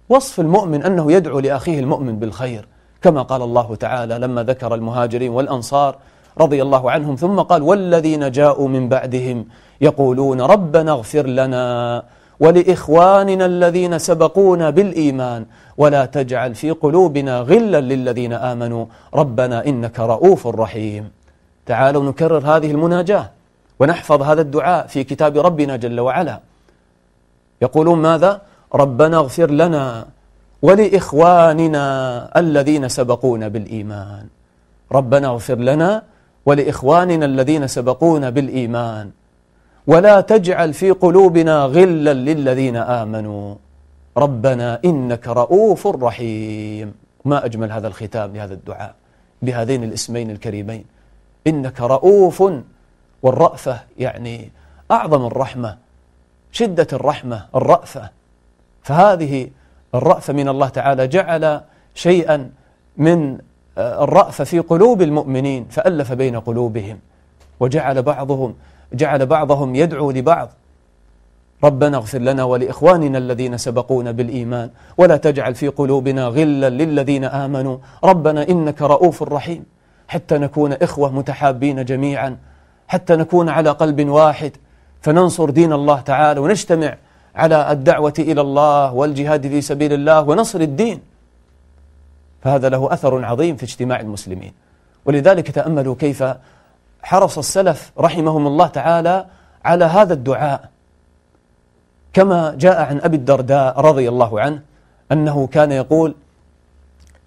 وصف 0.08 0.40
المؤمن 0.40 0.82
أنه 0.82 1.12
يدعو 1.12 1.38
لأخيه 1.38 1.80
المؤمن 1.80 2.18
بالخير 2.18 2.68
كما 3.02 3.22
قال 3.22 3.42
الله 3.42 3.74
تعالى 3.74 4.18
لما 4.18 4.42
ذكر 4.42 4.74
المهاجرين 4.74 5.30
والأنصار 5.32 5.96
رضي 6.40 6.62
الله 6.62 6.90
عنهم 6.90 7.16
ثم 7.16 7.38
قال 7.40 7.62
والذين 7.62 8.30
جاءوا 8.30 8.68
من 8.68 8.88
بعدهم 8.88 9.44
يقولون 9.80 10.40
ربنا 10.40 10.92
اغفر 10.92 11.26
لنا 11.26 12.02
ولإخواننا 12.40 13.46
الذين 13.46 13.98
سبقونا 13.98 14.70
بالإيمان 14.70 15.46
ولا 15.78 16.06
تجعل 16.06 16.54
في 16.54 16.70
قلوبنا 16.70 17.40
غلا 17.40 17.80
للذين 17.80 18.32
آمنوا 18.32 18.86
ربنا 19.14 19.66
إنك 19.66 20.00
رؤوف 20.00 20.46
رحيم 20.46 21.08
تعالوا 21.66 22.04
نكرر 22.04 22.56
هذه 22.56 22.70
المناجاة 22.70 23.30
ونحفظ 23.80 24.22
هذا 24.22 24.40
الدعاء 24.40 24.86
في 24.86 25.04
كتاب 25.04 25.36
ربنا 25.38 25.76
جل 25.76 26.00
وعلا 26.00 26.40
يقولون 27.62 27.98
ماذا 27.98 28.42
ربنا 28.74 29.16
اغفر 29.16 29.50
لنا 29.50 30.06
ولإخواننا 30.62 31.84
الذين 32.40 32.88
سبقونا 32.88 33.48
بالإيمان 33.48 34.26
ربنا 34.92 35.28
اغفر 35.28 35.54
لنا 35.58 36.02
ولإخواننا 36.46 37.24
الذين 37.26 37.66
سبقونا 37.66 38.30
بالإيمان 38.30 39.10
ولا 39.86 40.20
تجعل 40.20 40.74
في 40.74 40.90
قلوبنا 40.90 41.64
غلا 41.64 42.14
للذين 42.14 42.76
آمنوا 42.76 43.54
ربنا 44.16 44.80
إنك 44.84 45.28
رؤوف 45.28 45.86
رحيم 45.86 46.94
ما 47.24 47.44
أجمل 47.44 47.72
هذا 47.72 47.88
الختام 47.88 48.32
لهذا 48.36 48.54
الدعاء 48.54 48.94
بهذين 49.42 49.84
الاسمين 49.84 50.30
الكريمين 50.30 50.84
إنك 51.46 51.80
رؤوف 51.80 52.42
والرأفة 53.22 53.80
يعني 53.98 54.50
أعظم 54.90 55.26
الرحمة 55.26 55.76
شدة 56.52 56.86
الرحمة 56.92 57.44
الرأفة 57.54 58.10
فهذه 58.82 59.50
الرأفة 59.94 60.32
من 60.32 60.48
الله 60.48 60.68
تعالى 60.68 61.06
جعل 61.08 61.60
شيئا 61.94 62.50
من 62.96 63.38
آه، 63.78 64.04
الرأفة 64.04 64.44
في 64.44 64.58
قلوب 64.58 65.02
المؤمنين 65.02 65.64
فألف 65.70 66.12
بين 66.12 66.40
قلوبهم 66.40 66.98
وجعل 67.60 68.02
بعضهم 68.02 68.54
جعل 68.92 69.26
بعضهم 69.26 69.74
يدعو 69.74 70.10
لبعض 70.10 70.48
ربنا 71.64 71.96
اغفر 71.96 72.18
لنا 72.18 72.44
ولاخواننا 72.44 73.18
الذين 73.18 73.56
سبقونا 73.58 74.10
بالايمان 74.10 74.70
ولا 74.98 75.16
تجعل 75.16 75.54
في 75.54 75.68
قلوبنا 75.68 76.26
غلا 76.26 76.70
للذين 76.70 77.24
امنوا 77.24 77.78
ربنا 78.04 78.48
انك 78.48 78.82
رؤوف 78.82 79.22
رحيم 79.22 79.64
حتى 80.08 80.38
نكون 80.38 80.72
إخوة 80.72 81.12
متحابين 81.14 81.84
جميعا 81.84 82.36
حتى 82.88 83.16
نكون 83.16 83.48
على 83.48 83.70
قلب 83.70 84.08
واحد 84.08 84.52
فننصر 85.02 85.50
دين 85.50 85.72
الله 85.72 86.00
تعالى 86.00 86.40
ونجتمع 86.40 86.94
على 87.36 87.72
الدعوة 87.72 88.14
إلى 88.18 88.40
الله 88.40 88.92
والجهاد 88.92 89.48
في 89.48 89.60
سبيل 89.60 89.92
الله 89.92 90.20
ونصر 90.22 90.60
الدين 90.60 91.00
فهذا 92.42 92.68
له 92.68 92.92
أثر 92.92 93.24
عظيم 93.24 93.56
في 93.56 93.62
اجتماع 93.62 94.00
المسلمين 94.00 94.52
ولذلك 95.04 95.50
تأملوا 95.50 95.94
كيف 95.98 96.24
حرص 97.02 97.38
السلف 97.38 97.92
رحمهم 97.98 98.46
الله 98.46 98.66
تعالى 98.66 99.26
على 99.64 99.84
هذا 99.84 100.14
الدعاء 100.14 100.70
كما 102.12 102.54
جاء 102.58 102.82
عن 102.82 103.00
أبي 103.00 103.16
الدرداء 103.16 103.80
رضي 103.80 104.08
الله 104.08 104.40
عنه 104.40 104.60
أنه 105.12 105.46
كان 105.46 105.72
يقول 105.72 106.14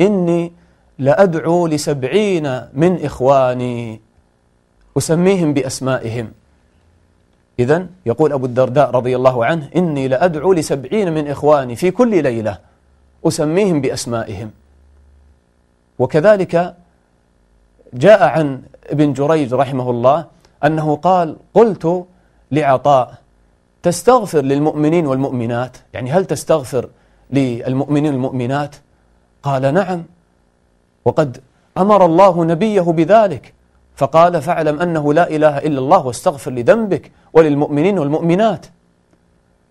إني 0.02 0.52
لأدعو 1.00 1.68
لسبعين 1.68 2.62
من 2.74 3.06
إخواني 3.06 4.02
أسميهم 4.98 5.54
بأسمائهم 5.54 6.32
إذا 7.60 7.88
يقول 8.06 8.34
أبو 8.34 8.46
الدرداء 8.46 8.90
رضي 8.92 9.16
الله 9.16 9.46
عنه 9.46 9.70
إني 9.76 10.08
لأدعو 10.08 10.54
لسبعين 10.54 11.14
من 11.14 11.28
إخواني 11.28 11.76
في 11.76 11.92
كل 11.92 12.24
ليلة 12.24 12.58
أسميهم 13.28 13.82
بأسمائهم 13.82 14.52
وكذلك 16.00 16.76
جاء 17.94 18.24
عن 18.24 18.62
ابن 18.90 19.14
جريج 19.14 19.54
رحمه 19.54 19.90
الله 19.90 20.26
أنه 20.66 20.96
قال 20.96 21.36
قلت 21.54 22.06
لعطاء 22.52 23.18
تستغفر 23.84 24.42
للمؤمنين 24.42 25.08
والمؤمنات 25.08 25.78
يعني 25.94 26.12
هل 26.12 26.26
تستغفر 26.26 26.90
للمؤمنين 27.32 28.08
والمؤمنات 28.14 28.76
قال 29.44 29.74
نعم 29.74 30.04
وقد 31.08 31.38
أمر 31.78 32.06
الله 32.06 32.44
نبيه 32.46 32.82
بذلك 32.82 33.54
فقال 33.96 34.42
فاعلم 34.42 34.80
أنه 34.80 35.14
لا 35.14 35.30
إله 35.30 35.58
إلا 35.58 35.80
الله 35.80 36.06
واستغفر 36.06 36.52
لذنبك 36.52 37.12
وللمؤمنين 37.34 38.00
والمؤمنات 38.00 38.66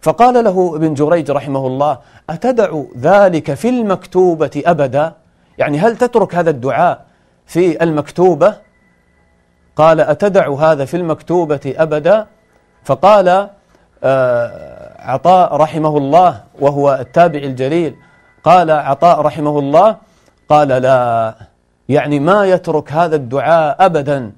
فقال 0.03 0.45
له 0.45 0.73
ابن 0.77 0.95
جريج 0.95 1.31
رحمه 1.31 1.67
الله 1.67 1.99
أتدع 2.31 2.83
ذلك 2.99 3.55
في 3.55 3.69
المكتوبة 3.69 4.63
أبدا 4.67 5.13
يعني 5.59 5.79
هل 5.79 5.97
تترك 5.99 6.35
هذا 6.35 6.51
الدعاء 6.51 7.05
في 7.47 7.83
المكتوبة 7.85 8.55
قال 9.77 10.01
أتدع 10.01 10.51
هذا 10.55 10.85
في 10.85 10.97
المكتوبة 10.97 11.61
أبدا 11.77 12.27
فقال 12.85 13.49
آه، 14.05 15.03
عطاء 15.11 15.57
رحمه 15.57 15.97
الله 15.97 16.41
وهو 16.61 16.95
التابع 17.01 17.39
الجليل 17.39 17.97
قال 18.45 18.71
عطاء 18.71 19.21
رحمه 19.21 19.59
الله 19.59 19.97
قال 20.49 20.69
لا 20.69 21.35
يعني 21.89 22.21
ما 22.21 22.45
يترك 22.45 22.93
هذا 22.93 23.17
الدعاء 23.17 23.77
أبدا 23.87 24.33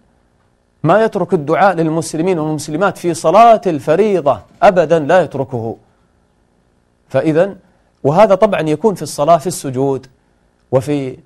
ما 0.83 1.05
يترك 1.05 1.35
الدعاء 1.35 1.75
للمسلمين 1.77 2.39
والمسلمات 2.39 2.99
في 2.99 3.15
صلاة 3.15 3.61
الفريضة 3.67 4.41
أبدا 4.63 4.99
لا 4.99 5.21
يتركه 5.23 5.77
فإذا 7.09 7.55
وهذا 8.05 8.35
طبعا 8.35 8.61
يكون 8.61 8.95
في 8.95 9.03
الصلاة 9.03 9.37
في 9.37 9.47
السجود 9.47 10.07
وفي 10.73 11.19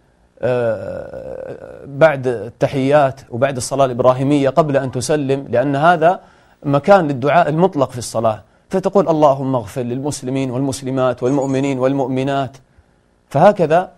آه، 0.45 1.81
بعد 1.87 2.27
التحيات 2.27 3.21
وبعد 3.31 3.57
الصلاة 3.57 3.85
الإبراهيمية 3.85 4.49
قبل 4.51 4.77
أن 4.77 4.91
تسلم 4.93 5.47
لأن 5.49 5.77
هذا 5.77 6.21
مكان 6.65 7.09
للدعاء 7.09 7.49
المطلق 7.49 7.91
في 7.91 7.99
الصلاة 7.99 8.43
فتقول 8.71 9.09
اللهم 9.09 9.55
اغفر 9.55 9.81
للمسلمين 9.83 10.51
والمسلمات 10.51 11.23
والمؤمنين 11.23 11.79
والمؤمنات 11.79 12.57
فهكذا 13.29 13.91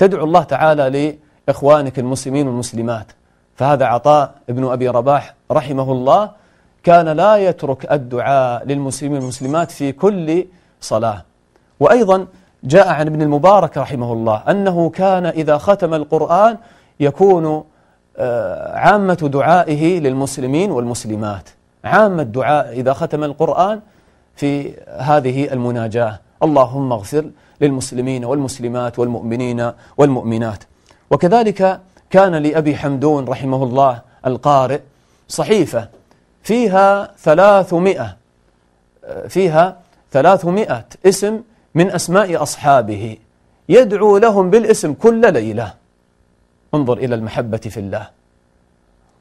تدعو 0.00 0.24
الله 0.24 0.42
تعالى 0.42 1.18
لإخوانك 1.48 1.98
المسلمين 1.98 2.46
والمسلمات 2.48 3.06
فهذا 3.56 3.84
عطاء 3.84 4.34
ابن 4.50 4.64
أبي 4.72 4.88
رباح 4.88 5.34
رحمه 5.50 5.92
الله 5.92 6.30
كان 6.82 7.08
لا 7.08 7.36
يترك 7.36 7.92
الدعاء 7.92 8.66
للمسلمين 8.66 9.16
والمسلمات 9.18 9.70
في 9.70 9.92
كل 9.92 10.46
صلاة 10.80 11.22
وأيضا 11.80 12.26
جاء 12.64 12.88
عن 12.88 13.06
ابن 13.06 13.22
المبارك 13.22 13.78
رحمه 13.78 14.12
الله 14.12 14.42
أنه 14.48 14.90
كان 14.90 15.26
إذا 15.26 15.58
ختم 15.58 15.94
القرآن 15.94 16.56
يكون 17.00 17.64
آه، 18.18 18.78
عامة 18.78 19.14
دعائه 19.32 20.00
للمسلمين 20.00 20.70
والمسلمات 20.70 21.48
عامة 21.84 22.22
دعاء 22.22 22.72
إذا 22.72 22.92
ختم 22.92 23.24
القرآن 23.24 23.80
في 24.36 24.72
هذه 24.98 25.52
المناجاة 25.52 26.18
اللهم 26.42 26.92
اغفر 26.92 27.30
للمسلمين 27.60 28.24
والمسلمات 28.24 28.98
والمؤمنين 28.98 29.72
والمؤمنات 29.96 30.64
وكذلك 31.10 31.80
كان 32.10 32.34
لأبي 32.34 32.76
حمدون 32.76 33.24
رحمه 33.24 33.62
الله 33.62 33.98
القارئ 34.26 34.80
صحيفة 35.28 35.88
فيها 36.42 37.10
ثلاثمائة 37.18 38.16
فيها 39.28 39.78
ثلاثمائة 40.12 40.84
اسم 41.06 41.40
من 41.74 41.90
أسماء 41.90 42.42
أصحابه 42.42 43.16
يدعو 43.68 44.18
لهم 44.18 44.50
بالاسم 44.50 44.92
كل 44.94 45.32
ليلة 45.32 45.74
انظر 46.74 46.98
إلى 46.98 47.14
المحبة 47.14 47.58
في 47.58 47.80
الله 47.80 48.08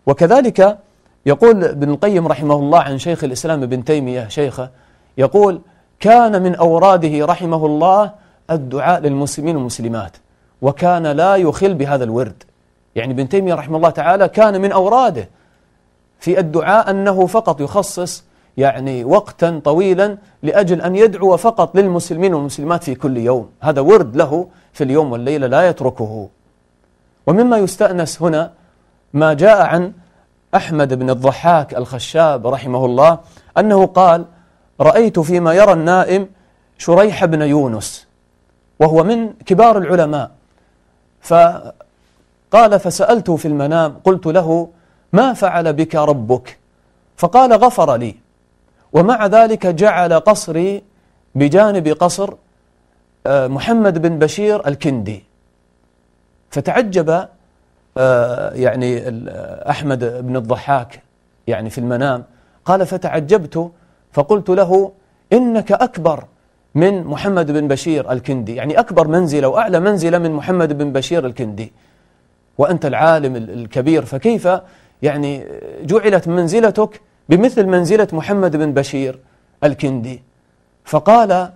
وكذلك 0.07 0.77
يقول 1.25 1.63
ابن 1.63 1.89
القيم 1.91 2.27
رحمه 2.27 2.55
الله 2.55 2.79
عن 2.79 2.97
شيخ 2.97 3.23
الإسلام 3.23 3.63
ابن 3.63 3.83
تيمية 3.85 4.27
شيخه 4.27 4.69
يقول 5.17 5.61
كان 5.99 6.43
من 6.43 6.55
أوراده 6.55 7.25
رحمه 7.25 7.65
الله 7.65 8.11
الدعاء 8.51 8.99
للمسلمين 9.01 9.55
والمسلمات 9.55 10.17
وكان 10.61 11.07
لا 11.07 11.35
يخل 11.35 11.73
بهذا 11.73 12.03
الورد 12.03 12.43
يعني 12.95 13.13
ابن 13.13 13.29
تيمية 13.29 13.53
رحمه 13.53 13.77
الله 13.77 13.89
تعالى 13.89 14.27
كان 14.27 14.61
من 14.61 14.71
أوراده 14.71 15.29
في 16.19 16.39
الدعاء 16.39 16.89
أنه 16.89 17.25
فقط 17.27 17.61
يخصص 17.61 18.23
يعني 18.57 19.03
وقتا 19.05 19.61
طويلا 19.63 20.17
لأجل 20.43 20.81
أن 20.81 20.95
يدعو 20.95 21.37
فقط 21.37 21.75
للمسلمين 21.77 22.33
والمسلمات 22.33 22.83
في 22.83 22.95
كل 22.95 23.17
يوم 23.17 23.49
هذا 23.61 23.81
ورد 23.81 24.15
له 24.15 24.47
في 24.73 24.83
اليوم 24.83 25.11
والليلة 25.11 25.47
لا 25.47 25.67
يتركه 25.67 26.29
ومما 27.27 27.57
يستأنس 27.57 28.21
هنا 28.21 28.51
ما 29.13 29.33
جاء 29.33 29.61
عن 29.61 29.91
أحمد 30.55 30.93
بن 30.93 31.09
الضحاك 31.09 31.75
الخشاب 31.77 32.47
رحمه 32.47 32.85
الله 32.85 33.17
أنه 33.57 33.85
قال 33.85 34.25
رأيت 34.81 35.19
فيما 35.19 35.53
يرى 35.53 35.73
النائم 35.73 36.27
شريح 36.77 37.25
بن 37.25 37.41
يونس 37.41 38.08
وهو 38.79 39.03
من 39.03 39.33
كبار 39.33 39.77
العلماء 39.77 40.31
فقال 41.21 42.79
فسألته 42.79 43.35
في 43.35 43.47
المنام 43.47 43.97
قلت 44.03 44.25
له 44.25 44.69
ما 45.13 45.33
فعل 45.33 45.73
بك 45.73 45.95
ربك 45.95 46.57
فقال 47.17 47.53
غفر 47.53 47.95
لي 47.95 48.15
ومع 48.93 49.25
ذلك 49.27 49.67
جعل 49.67 50.13
قصري 50.13 50.83
بجانب 51.35 51.87
قصر 51.87 52.33
آه، 53.27 53.47
محمد 53.47 54.01
بن 54.01 54.19
بشير 54.19 54.67
الكندي 54.67 55.23
فتعجب 56.51 57.27
آه، 57.97 58.53
يعني 58.53 58.97
آه، 59.29 59.69
أحمد 59.69 60.23
بن 60.27 60.35
الضحاك 60.37 61.01
يعني 61.47 61.69
في 61.69 61.77
المنام 61.77 62.23
قال 62.65 62.85
فتعجبت 62.85 63.71
فقلت 64.13 64.49
له 64.49 64.91
إنك 65.33 65.71
أكبر 65.71 66.23
من 66.75 67.03
محمد 67.03 67.51
بن 67.51 67.67
بشير 67.67 68.11
الكندي 68.11 68.55
يعني 68.55 68.79
أكبر 68.79 69.07
منزلة 69.07 69.47
وأعلى 69.47 69.79
منزلة 69.79 70.17
من 70.17 70.31
محمد 70.31 70.77
بن 70.77 70.91
بشير 70.93 71.25
الكندي 71.25 71.71
وأنت 72.57 72.85
العالم 72.85 73.35
الكبير 73.35 74.05
فكيف 74.05 74.47
يعني 75.01 75.45
جعلت 75.83 76.27
منزلتك 76.27 77.01
بمثل 77.29 77.65
منزلة 77.65 78.07
محمد 78.13 78.55
بن 78.57 78.73
بشير 78.73 79.19
الكندي 79.63 80.23
فقال 80.85 81.49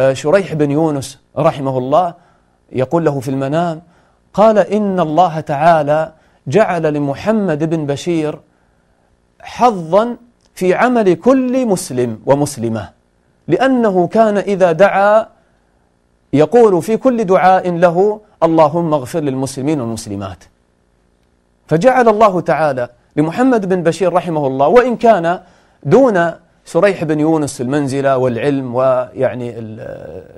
آه، 0.00 0.12
شريح 0.12 0.54
بن 0.54 0.70
يونس 0.70 1.18
رحمه 1.38 1.78
الله 1.78 2.14
يقول 2.72 3.04
له 3.04 3.20
في 3.20 3.28
المنام 3.28 3.82
قال 4.34 4.58
إن 4.58 5.00
الله 5.00 5.40
تعالى 5.40 6.12
جعل 6.46 6.94
لمحمد 6.94 7.70
بن 7.70 7.86
بشير 7.86 8.38
حظا 9.40 10.16
في 10.54 10.74
عمل 10.74 11.14
كل 11.14 11.66
مسلم 11.66 12.20
ومسلمه 12.26 12.99
لأنه 13.50 14.06
كان 14.06 14.36
إذا 14.38 14.72
دعا 14.72 15.26
يقول 16.32 16.82
في 16.82 16.96
كل 16.96 17.24
دعاء 17.24 17.70
له 17.70 18.20
اللهم 18.42 18.94
اغفر 18.94 19.20
للمسلمين 19.20 19.80
والمسلمات 19.80 20.44
فجعل 21.66 22.08
الله 22.08 22.40
تعالى 22.40 22.88
لمحمد 23.16 23.68
بن 23.68 23.82
بشير 23.82 24.12
رحمه 24.12 24.46
الله 24.46 24.68
وإن 24.68 24.96
كان 24.96 25.40
دون 25.82 26.30
سريح 26.64 27.04
بن 27.04 27.20
يونس 27.20 27.60
المنزلة 27.60 28.16
والعلم 28.18 28.74
ويعني 28.74 29.46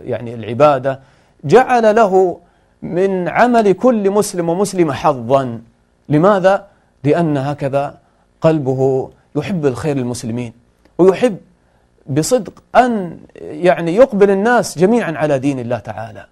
يعني 0.05 0.35
العبادة 0.35 1.01
جعل 1.45 1.95
له 1.97 2.39
من 2.83 3.29
عمل 3.29 3.73
كل 3.73 4.11
مسلم 4.11 4.49
ومسلمة 4.49 4.93
حظا 4.93 5.61
لماذا؟ 6.09 6.67
لأن 7.05 7.37
هكذا 7.37 7.99
قلبه 8.41 9.11
يحب 9.37 9.67
الخير 9.67 9.97
للمسلمين 9.97 10.53
ويحب 10.99 11.37
بصدق 12.07 12.53
أن 12.77 13.17
يعني 13.37 13.95
يقبل 13.95 14.31
الناس 14.31 14.79
جميعا 14.79 15.13
على 15.13 15.39
دين 15.39 15.59
الله 15.59 15.79
تعالى 15.79 16.27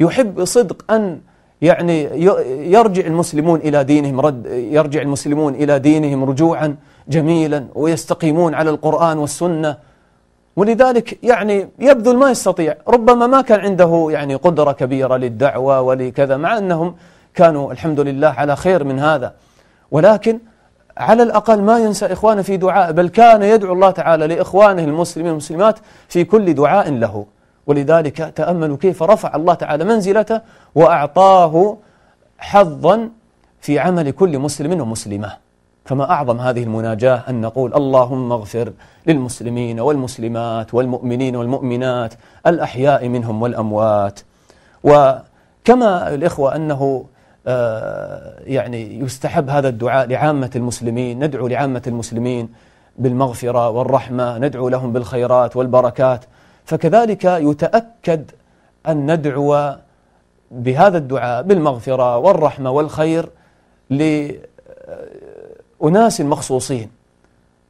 يحب 0.00 0.34
بصدق 0.34 0.92
أن 0.92 1.20
يعني 1.62 2.02
يرجع 2.72 3.06
المسلمون 3.06 3.60
إلى 3.60 3.84
دينهم 3.84 4.20
رد 4.20 4.46
يرجع 4.46 5.02
المسلمون 5.02 5.54
إلى 5.54 5.78
دينهم 5.78 6.24
رجوعا 6.24 6.76
جميلا 7.08 7.66
ويستقيمون 7.74 8.54
على 8.54 8.70
القرآن 8.70 9.18
والسنة 9.18 9.76
ولذلك 10.56 11.24
يعني 11.24 11.68
يبذل 11.78 12.16
ما 12.16 12.30
يستطيع 12.30 12.74
ربما 12.88 13.26
ما 13.26 13.40
كان 13.40 13.60
عنده 13.60 14.08
يعني 14.10 14.34
قدرة 14.34 14.72
كبيرة 14.72 15.16
للدعوة 15.16 15.80
ولكذا 15.80 16.36
مع 16.36 16.58
أنهم 16.58 16.94
كانوا 17.34 17.72
الحمد 17.72 18.00
لله 18.00 18.28
على 18.28 18.56
خير 18.56 18.84
من 18.84 18.98
هذا 18.98 19.34
ولكن 19.90 20.38
على 20.98 21.22
الأقل 21.22 21.62
ما 21.62 21.78
ينسى 21.78 22.06
إخوانه 22.06 22.42
في 22.42 22.56
دعاء 22.56 22.92
بل 22.92 23.08
كان 23.08 23.42
يدعو 23.42 23.72
الله 23.72 23.90
تعالى 23.90 24.26
لإخوانه 24.26 24.84
المسلمين 24.84 25.30
والمسلمات 25.30 25.78
في 26.08 26.24
كل 26.24 26.54
دعاء 26.54 26.90
له 26.92 27.26
ولذلك 27.66 28.16
تأملوا 28.16 28.76
كيف 28.76 29.02
رفع 29.02 29.34
الله 29.34 29.54
تعالى 29.54 29.84
منزلته 29.84 30.40
وأعطاه 30.74 31.76
حظا 32.38 33.08
في 33.60 33.78
عمل 33.78 34.10
كل 34.10 34.38
مسلم 34.38 34.80
ومسلمة 34.80 35.32
فما 35.84 36.10
أعظم 36.10 36.40
هذه 36.40 36.62
المناجاة 36.62 37.22
أن 37.28 37.40
نقول 37.40 37.74
اللهم 37.74 38.32
اغفر 38.32 38.72
للمسلمين 39.06 39.80
والمسلمات 39.80 40.74
والمؤمنين 40.74 41.36
والمؤمنات 41.36 42.14
الأحياء 42.46 43.08
منهم 43.08 43.42
والأموات 43.42 44.20
وكما 44.84 46.14
الإخوة 46.14 46.56
أنه 46.56 47.04
آه، 47.46 48.34
يعني 48.46 49.00
يستحب 49.00 49.50
هذا 49.50 49.68
الدعاء 49.68 50.06
لعامة 50.06 50.50
المسلمين 50.56 51.24
ندعو 51.24 51.46
لعامة 51.48 51.82
المسلمين 51.86 52.48
بالمغفرة 52.98 53.70
والرحمة 53.70 54.38
ندعو 54.38 54.68
لهم 54.68 54.92
بالخيرات 54.92 55.56
والبركات 55.56 56.24
فكذلك 56.64 57.24
يتأكد 57.24 58.24
أن 58.88 59.12
ندعو 59.14 59.72
بهذا 60.50 60.98
الدعاء 60.98 61.42
بالمغفرة 61.42 62.18
والرحمة 62.18 62.70
والخير 62.70 63.28
لأناس 63.90 64.40
مخصوصين 66.20 66.90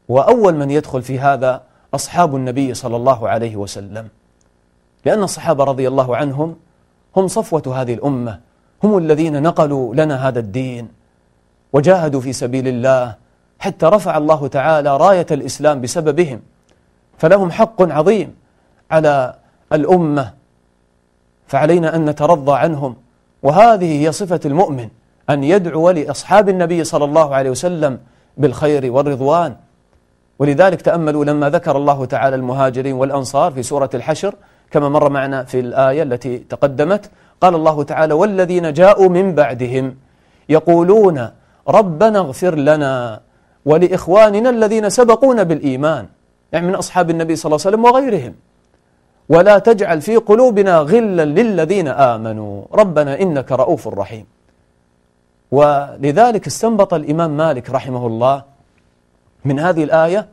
وأول 0.09 0.55
من 0.55 0.71
يدخل 0.71 1.03
في 1.03 1.19
هذا 1.21 1.63
أصحاب 1.95 2.37
النبي 2.37 2.75
صلى 2.75 2.97
الله 2.97 3.29
عليه 3.29 3.57
وسلم 3.57 4.09
لأن 5.05 5.23
الصحابة 5.23 5.65
رضي 5.65 5.89
الله 5.89 6.17
عنهم 6.17 6.57
هم 7.17 7.29
صفوة 7.29 7.81
هذه 7.83 7.95
الأمة 7.95 8.39
هم 8.85 8.99
الذين 8.99 9.43
نقلوا 9.43 9.95
لنا 9.95 10.29
هذا 10.29 10.39
الدين 10.39 10.89
وجاهدوا 11.73 12.21
في 12.21 12.33
سبيل 12.33 12.69
الله 12.69 13.15
حتى 13.59 13.87
رفع 13.87 14.17
الله 14.17 14.47
تعالى 14.47 14.97
راية 14.97 15.27
الإسلام 15.31 15.81
بسببهم 15.81 16.41
فلهم 17.19 17.51
حق 17.51 17.83
عظيم 17.83 18.35
على 18.91 19.35
الأمة 19.73 20.33
فعلينا 21.47 21.97
أن 21.97 22.05
نترضى 22.11 22.53
عنهم 22.59 22.97
وهذه 23.43 24.03
هي 24.03 24.13
صفة 24.13 24.41
المؤمن 24.45 24.89
أن 25.31 25.45
يدعو 25.45 25.91
لأصحاب 25.91 26.49
النبي 26.49 26.85
صلى 26.85 27.05
الله 27.05 27.35
عليه 27.35 27.51
وسلم 27.51 27.99
بالخير 28.37 28.93
والرضوان 28.93 29.57
ولذلك 30.39 30.83
تأملوا 30.83 31.25
لما 31.25 31.51
ذكر 31.51 31.77
الله 31.77 32.05
تعالى 32.05 32.37
المهاجرين 32.37 32.93
والأنصار 32.95 33.53
في 33.53 33.63
سورة 33.63 33.91
الحشر 33.95 34.35
كما 34.71 34.89
مر 34.89 35.11
معنا 35.11 35.45
في 35.45 35.61
الآية 35.61 36.03
التي 36.03 36.39
تقدمت 36.39 37.11
قال 37.41 37.55
الله 37.55 37.83
تعالى 37.83 38.15
والذين 38.15 38.73
جاءوا 38.73 39.09
من 39.09 39.35
بعدهم 39.35 39.97
يقولون 40.49 41.29
ربنا 41.69 42.19
اغفر 42.19 42.55
لنا 42.55 43.21
ولإخواننا 43.65 44.51
الذين 44.51 44.91
سبقونا 44.91 45.43
بالإيمان 45.43 46.07
يعني 46.53 46.67
من 46.67 46.75
أصحاب 46.75 47.11
النبي 47.11 47.37
صلى 47.37 47.51
الله 47.55 47.67
عليه 47.67 47.77
وسلم 47.77 47.85
وغيرهم 47.95 48.35
ولا 49.29 49.59
تجعل 49.59 50.01
في 50.01 50.17
قلوبنا 50.17 50.79
غلا 50.79 51.25
للذين 51.25 51.89
آمنوا 51.89 52.63
ربنا 52.73 53.21
إنك 53.21 53.53
رؤوف 53.53 53.89
رحيم 53.89 54.25
ولذلك 55.53 56.47
استنبط 56.47 56.95
الإمام 56.95 57.37
مالك 57.37 57.71
رحمه 57.71 58.07
الله 58.07 58.43
من 59.45 59.59
هذه 59.61 59.85
الآية 59.85 60.27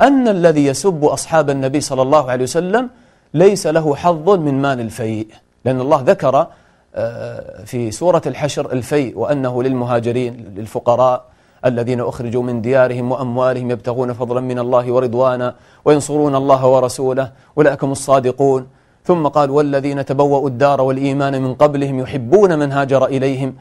أن 0.00 0.28
الذي 0.28 0.66
يسب 0.66 1.04
أصحاب 1.04 1.50
النبي 1.50 1.80
صلى 1.80 2.02
الله 2.02 2.30
عليه 2.30 2.42
وسلم 2.44 2.90
ليس 3.34 3.66
له 3.66 3.94
حظ 3.94 4.30
من 4.30 4.62
مال 4.62 4.80
الفيء 4.80 5.26
لأن 5.64 5.80
الله 5.80 6.02
ذكر 6.06 6.46
آه، 6.94 7.64
في 7.64 7.90
سورة 7.90 8.22
الحشر 8.26 8.72
الفيء 8.72 9.18
وأنه 9.18 9.62
للمهاجرين 9.62 10.54
للفقراء 10.56 11.24
الذين 11.66 12.00
أخرجوا 12.00 12.42
من 12.42 12.60
ديارهم 12.62 13.12
وأموالهم 13.12 13.70
يبتغون 13.70 14.12
فضلا 14.12 14.40
من 14.40 14.58
الله 14.58 14.92
ورضوانا 14.92 15.54
وينصرون 15.84 16.34
الله 16.34 16.66
ورسوله 16.66 17.32
أولئك 17.58 17.84
هم 17.84 17.92
الصادقون 17.92 18.66
ثم 19.04 19.26
قال 19.26 19.50
والذين 19.50 20.04
تبوأوا 20.04 20.48
الدار 20.48 20.80
والإيمان 20.80 21.42
من 21.42 21.54
قبلهم 21.54 21.98
يحبون 21.98 22.58
من 22.58 22.72
هاجر 22.72 23.04
إليهم 23.06 23.54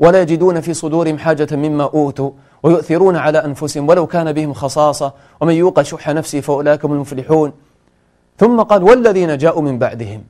ولا 0.00 0.20
يجدون 0.22 0.60
في 0.60 0.74
صدورهم 0.74 1.18
حاجة 1.18 1.56
مما 1.56 1.84
أوتوا 1.84 2.30
ويؤثرون 2.62 3.16
على 3.16 3.44
أنفسهم 3.44 3.88
ولو 3.88 4.06
كان 4.06 4.32
بهم 4.32 4.52
خصاصة 4.52 5.12
ومن 5.40 5.54
يوق 5.54 5.82
شح 5.82 6.08
نفسه 6.08 6.40
فأولئك 6.40 6.84
هم 6.84 6.92
المفلحون 6.92 7.52
ثم 8.38 8.60
قال 8.60 8.82
والذين 8.82 9.36
جاءوا 9.38 9.62
من 9.62 9.78
بعدهم 9.78 10.22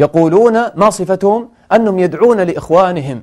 يقولون 0.00 0.52
ما 0.74 0.90
صفتهم 0.90 1.48
أنهم 1.72 1.98
يدعون 1.98 2.40
لإخوانهم 2.40 3.22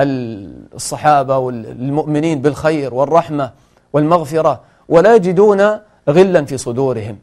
الصحابة 0.00 1.38
والمؤمنين 1.38 2.40
بالخير 2.42 2.94
والرحمة 2.94 3.50
والمغفرة 3.92 4.60
ولا 4.88 5.14
يجدون 5.14 5.60
غلا 6.08 6.44
في 6.44 6.58
صدورهم 6.58 7.18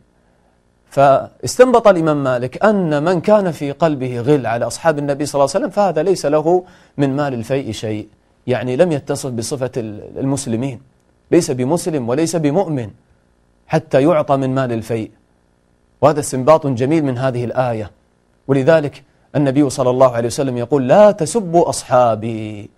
فاستنبط 0.89 1.87
الإمام 1.87 2.23
مالك 2.23 2.65
أن 2.65 3.03
من 3.03 3.21
كان 3.21 3.51
في 3.51 3.71
قلبه 3.71 4.19
غل 4.21 4.45
على 4.47 4.67
أصحاب 4.67 4.99
النبي 4.99 5.25
صلى 5.25 5.39
الله 5.41 5.51
عليه 5.55 5.59
وسلم 5.65 5.69
فهذا 5.75 6.03
ليس 6.03 6.25
له 6.25 6.63
من 6.97 7.15
مال 7.15 7.33
الفيء 7.33 7.71
شيء 7.71 8.07
يعني 8.47 8.75
لم 8.75 8.91
يتصف 8.91 9.29
بصفة 9.31 9.71
المسلمين 10.17 10.81
ليس 11.31 11.51
بمسلم 11.51 12.09
وليس 12.09 12.35
بمؤمن 12.35 12.89
حتى 13.67 14.01
يعطى 14.01 14.35
من 14.37 14.55
مال 14.55 14.71
الفيء 14.71 15.11
وهذا 16.01 16.19
استنباط 16.19 16.67
جميل 16.67 17.05
من 17.05 17.17
هذه 17.17 17.45
الآية 17.45 17.91
ولذلك 18.47 19.03
النبي 19.35 19.69
صلى 19.69 19.89
الله 19.89 20.11
عليه 20.11 20.27
وسلم 20.27 20.57
يقول 20.57 20.87
لا 20.87 21.11
تسبوا 21.11 21.69
أصحابي 21.69 22.69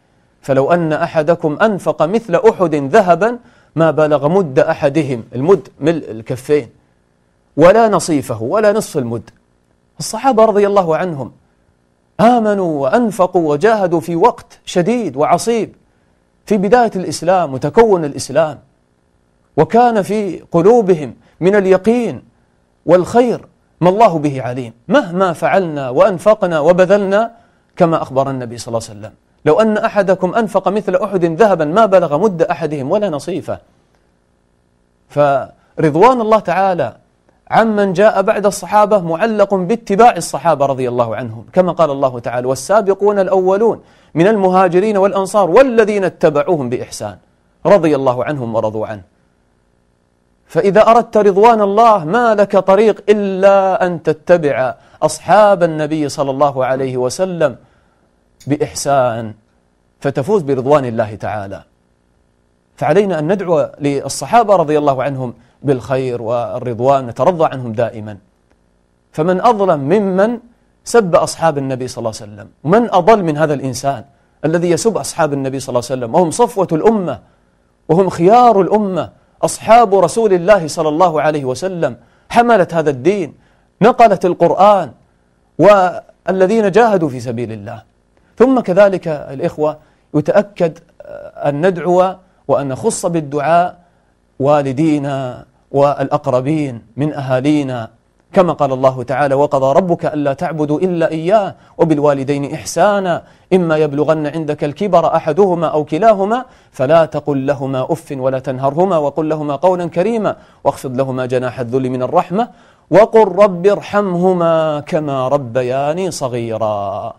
فلو 0.42 0.72
أن 0.72 0.94
أحدكم 0.94 1.58
أنفق 1.62 2.04
مثل 2.06 2.36
أحد 2.36 2.76
ذهبا 2.76 3.40
ما 3.76 3.92
بلغ 3.92 4.28
مد 4.30 4.60
أحدهم 4.60 5.24
المد 5.36 5.68
ملء 5.80 6.12
الكفين 6.12 6.68
ولا 7.58 7.90
نصيفه 7.90 8.42
ولا 8.44 8.74
نصف 8.74 8.98
المد 8.98 9.30
الصحابة 10.00 10.46
رضي 10.46 10.68
الله 10.68 10.98
عنهم 10.98 11.32
آمنوا 12.20 12.82
وأنفقوا 12.82 13.50
وجاهدوا 13.50 14.00
في 14.00 14.16
وقت 14.16 14.60
شديد 14.66 15.16
وعصيب 15.18 15.76
في 16.46 16.58
بداية 16.58 16.92
الإسلام 16.96 17.54
وتكون 17.54 18.06
الإسلام 18.06 18.60
وكان 19.58 20.02
في 20.02 20.44
قلوبهم 20.52 21.14
من 21.42 21.56
اليقين 21.56 22.22
والخير 22.86 23.42
ما 23.82 23.90
الله 23.90 24.20
به 24.20 24.42
عليم 24.42 24.74
مهما 24.88 25.34
فعلنا 25.34 25.90
وأنفقنا 25.90 26.60
وبذلنا 26.60 27.32
كما 27.76 28.02
أخبر 28.02 28.30
النبي 28.30 28.58
صلى 28.58 28.68
الله 28.78 28.90
عليه 28.90 29.00
وسلم 29.00 29.12
لو 29.46 29.60
أن 29.60 29.78
أحدكم 29.78 30.36
أنفق 30.36 30.68
مثل 30.68 30.96
أحد 30.96 31.26
ذهبا 31.26 31.66
ما 31.66 31.86
بلغ 31.86 32.18
مد 32.18 32.42
أحدهم 32.42 32.92
ولا 32.92 33.10
نصيفه 33.10 33.60
فرضوان 35.10 36.22
الله 36.22 36.40
تعالى 36.40 36.96
عمن 37.52 37.94
جاء 37.94 38.22
بعد 38.22 38.46
الصحابة 38.46 39.00
معلق 39.02 39.54
باتباع 39.54 40.16
الصحابة 40.16 40.66
رضي 40.66 40.90
الله 40.90 41.16
عنهم 41.16 41.46
كما 41.54 41.72
قال 41.72 41.92
الله 41.92 42.20
تعالى 42.20 42.48
والسابقون 42.48 43.20
الأولون 43.20 43.82
من 44.16 44.28
المهاجرين 44.28 44.98
والأنصار 44.98 45.50
والذين 45.50 46.04
اتبعوهم 46.04 46.70
بإحسان 46.70 47.18
رضي 47.66 47.96
الله 47.96 48.26
عنهم 48.26 48.56
ورضوا 48.56 48.88
عنه 48.88 49.02
فإذا 50.50 50.82
أردت 50.88 51.18
رضوان 51.18 51.62
الله 51.62 52.06
ما 52.06 52.36
لك 52.36 52.58
طريق 52.58 53.04
إلا 53.10 53.86
أن 53.86 54.04
تتبع 54.04 54.76
أصحاب 55.04 55.64
النبي 55.64 56.10
صلى 56.10 56.32
الله 56.32 56.66
عليه 56.66 56.98
وسلم 56.98 57.56
بإحسان 58.48 59.34
فتفوز 60.00 60.42
برضوان 60.42 60.86
الله 60.86 61.16
تعالى 61.16 61.64
فعلينا 62.76 63.20
أن 63.20 63.34
ندعو 63.34 63.70
للصحابة 63.82 64.56
رضي 64.56 64.78
الله 64.78 65.04
عنهم 65.04 65.34
بالخير 65.64 66.22
والرضوان 66.22 67.08
نترضى 67.08 67.46
عنهم 67.46 67.74
دائما 67.74 68.18
فمن 69.12 69.42
أظلم 69.42 69.80
ممن 69.80 70.40
سب 70.84 71.16
أصحاب 71.16 71.58
النبي 71.58 71.88
صلى 71.88 72.00
الله 72.02 72.22
عليه 72.22 72.34
وسلم 72.34 72.48
من 72.64 72.92
أضل 72.94 73.24
من 73.24 73.38
هذا 73.38 73.54
الإنسان 73.54 74.04
الذي 74.46 74.70
يسب 74.70 74.98
أصحاب 74.98 75.34
النبي 75.34 75.60
صلى 75.60 75.70
الله 75.74 75.90
عليه 75.92 76.00
وسلم 76.02 76.16
وهم 76.16 76.32
صفوة 76.32 76.68
الأمة 76.72 77.20
وهم 77.90 78.10
خيار 78.10 78.62
الأمة 78.62 79.10
أصحاب 79.44 79.96
رسول 79.96 80.34
الله 80.34 80.68
صلى 80.68 80.90
الله 80.90 81.22
عليه 81.22 81.46
وسلم 81.46 81.98
حملت 82.30 82.74
هذا 82.74 82.90
الدين 82.90 83.34
نقلت 83.82 84.26
القرآن 84.26 84.92
والذين 85.60 86.72
جاهدوا 86.72 87.10
في 87.10 87.20
سبيل 87.20 87.52
الله 87.52 87.84
ثم 88.38 88.60
كذلك 88.60 89.08
الإخوة 89.08 89.78
يتأكد 90.16 90.80
آه، 91.02 91.50
أن 91.50 91.68
ندعو 91.68 92.14
وأن 92.48 92.68
نخص 92.68 93.06
بالدعاء 93.06 93.78
والدينا 94.40 95.46
والأقربين 95.72 96.82
من 96.98 97.14
أهالينا 97.14 97.90
كما 98.34 98.54
قال 98.54 98.72
الله 98.74 99.04
تعالى 99.04 99.36
وقضى 99.36 99.74
ربك 99.80 100.06
ألا 100.06 100.34
تعبدوا 100.34 100.80
إلا 100.80 101.12
إياه 101.12 101.56
وبالوالدين 101.78 102.54
إحسانا 102.54 103.24
إما 103.54 103.78
يبلغن 103.78 104.28
عندك 104.28 104.64
الكبر 104.64 105.16
أحدهما 105.16 105.68
أو 105.68 105.84
كلاهما 105.84 106.46
فلا 106.72 107.06
تقل 107.06 107.46
لهما 107.46 107.84
أف 107.92 108.12
ولا 108.18 108.40
تنهرهما 108.40 108.98
وقل 108.98 109.30
لهما 109.30 109.56
قولا 109.56 109.90
كريما 109.90 110.36
واخفض 110.64 110.98
لهما 110.98 111.26
جناح 111.26 111.60
الذل 111.60 111.90
من 111.90 112.04
الرحمة 112.04 112.48
وقل 112.92 113.28
رب 113.44 113.68
ارحمهما 113.68 114.80
كما 114.80 115.28
ربياني 115.28 116.12
صغيرا 116.12 117.14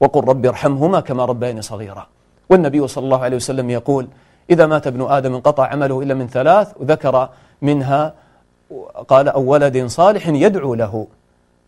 وقل 0.00 0.24
رب 0.28 0.46
ارحمهما 0.46 1.00
كما 1.00 1.24
ربياني 1.24 1.62
صغيرا 1.62 2.06
والنبي 2.50 2.88
صلى 2.88 3.04
الله 3.04 3.20
عليه 3.24 3.36
وسلم 3.36 3.70
يقول 3.70 4.06
إذا 4.50 4.66
مات 4.66 4.86
ابن 4.86 5.02
آدم 5.10 5.34
انقطع 5.34 5.66
عمله 5.66 6.02
إلا 6.02 6.14
من 6.14 6.26
ثلاث 6.28 6.72
وذكر 6.80 7.28
منها 7.62 8.14
قال 9.08 9.28
أو 9.28 9.42
ولد 9.42 9.84
صالح 9.86 10.28
يدعو 10.28 10.74
له 10.74 11.06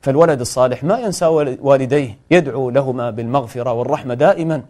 فالولد 0.00 0.40
الصالح 0.40 0.84
ما 0.84 0.98
ينسى 0.98 1.26
والديه 1.60 2.18
يدعو 2.30 2.70
لهما 2.70 3.10
بالمغفرة 3.10 3.72
والرحمة 3.72 4.14
دائما 4.14 4.62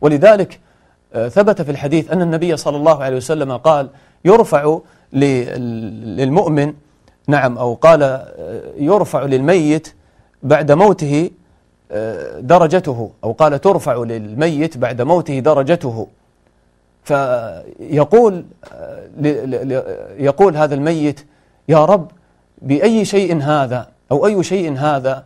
ولذلك 0.00 0.60
آه، 1.14 1.28
ثبت 1.28 1.62
في 1.62 1.70
الحديث 1.70 2.10
أن 2.10 2.22
النبي 2.22 2.56
صلى 2.56 2.76
الله 2.76 3.02
عليه 3.02 3.16
وسلم 3.16 3.56
قال 3.56 3.88
يرفع 4.24 4.78
للمؤمن 5.12 6.72
نعم 7.28 7.58
أو 7.58 7.74
قال 7.74 8.02
آه، 8.02 8.62
يرفع 8.78 9.22
للميت 9.24 9.94
بعد 10.42 10.72
موته 10.72 11.30
آه، 11.92 12.40
درجته 12.40 13.10
أو 13.24 13.32
قال 13.32 13.60
ترفع 13.60 13.94
للميت 13.96 14.78
بعد 14.78 15.02
موته 15.02 15.38
درجته 15.38 16.06
فيقول 17.04 18.44
آه، 18.72 19.74
يقول 20.18 20.56
هذا 20.56 20.74
الميت 20.74 21.26
يا 21.68 21.84
رب 21.84 22.10
بأي 22.62 23.04
شيء 23.04 23.40
هذا 23.42 23.88
أو 24.12 24.26
أي 24.26 24.42
شيء 24.42 24.74
هذا 24.76 25.24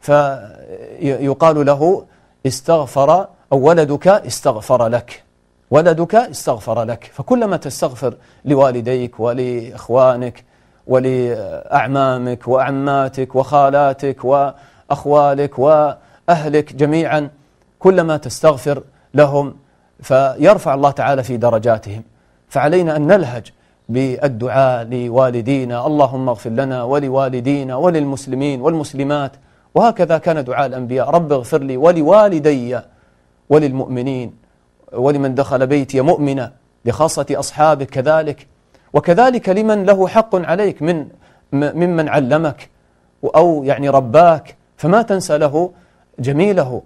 فيقال 0.00 1.66
له 1.66 2.04
استغفر 2.46 3.26
أو 3.52 3.58
ولدك 3.68 4.06
استغفر 4.08 4.86
لك 4.88 5.22
ولدك 5.70 6.14
استغفر 6.14 6.82
لك 6.82 7.10
فكلما 7.14 7.56
تستغفر 7.56 8.14
لوالديك 8.44 9.20
ولإخوانك 9.20 10.44
ولأعمامك 10.86 12.48
وأعماتك 12.48 13.34
وخالاتك 13.36 14.24
وأخوالك 14.24 15.58
وأهلك 15.58 16.72
جميعا 16.74 17.30
كلما 17.78 18.16
تستغفر 18.16 18.82
لهم 19.14 19.54
فيرفع 20.02 20.74
الله 20.74 20.90
تعالى 20.90 21.22
في 21.22 21.36
درجاتهم 21.36 22.02
فعلينا 22.48 22.96
أن 22.96 23.06
نلهج 23.06 23.52
بالدعاء 23.88 24.84
لوالدينا 24.88 25.86
اللهم 25.86 26.28
اغفر 26.28 26.50
لنا 26.50 26.82
ولوالدينا 26.82 27.76
وللمسلمين 27.76 28.60
والمسلمات 28.60 29.32
وهكذا 29.74 30.18
كان 30.18 30.44
دعاء 30.44 30.66
الأنبياء 30.66 31.10
رب 31.10 31.32
اغفر 31.32 31.62
لي 31.62 31.76
ولوالدي 31.76 32.80
وللمؤمنين 33.50 34.34
ولمن 34.92 35.34
دخل 35.34 35.66
بيتي 35.66 36.00
مؤمنا 36.00 36.52
لخاصة 36.84 37.26
أصحابك 37.30 37.86
كذلك 37.86 38.46
وكذلك 38.92 39.48
لمن 39.48 39.84
له 39.84 40.08
حق 40.08 40.36
عليك 40.36 40.82
من 40.82 41.06
ممن 41.52 42.08
علمك 42.08 42.68
أو 43.36 43.64
يعني 43.64 43.88
رباك 43.88 44.56
فما 44.76 45.02
تنسى 45.02 45.38
له 45.38 45.70
جميله 46.18 46.82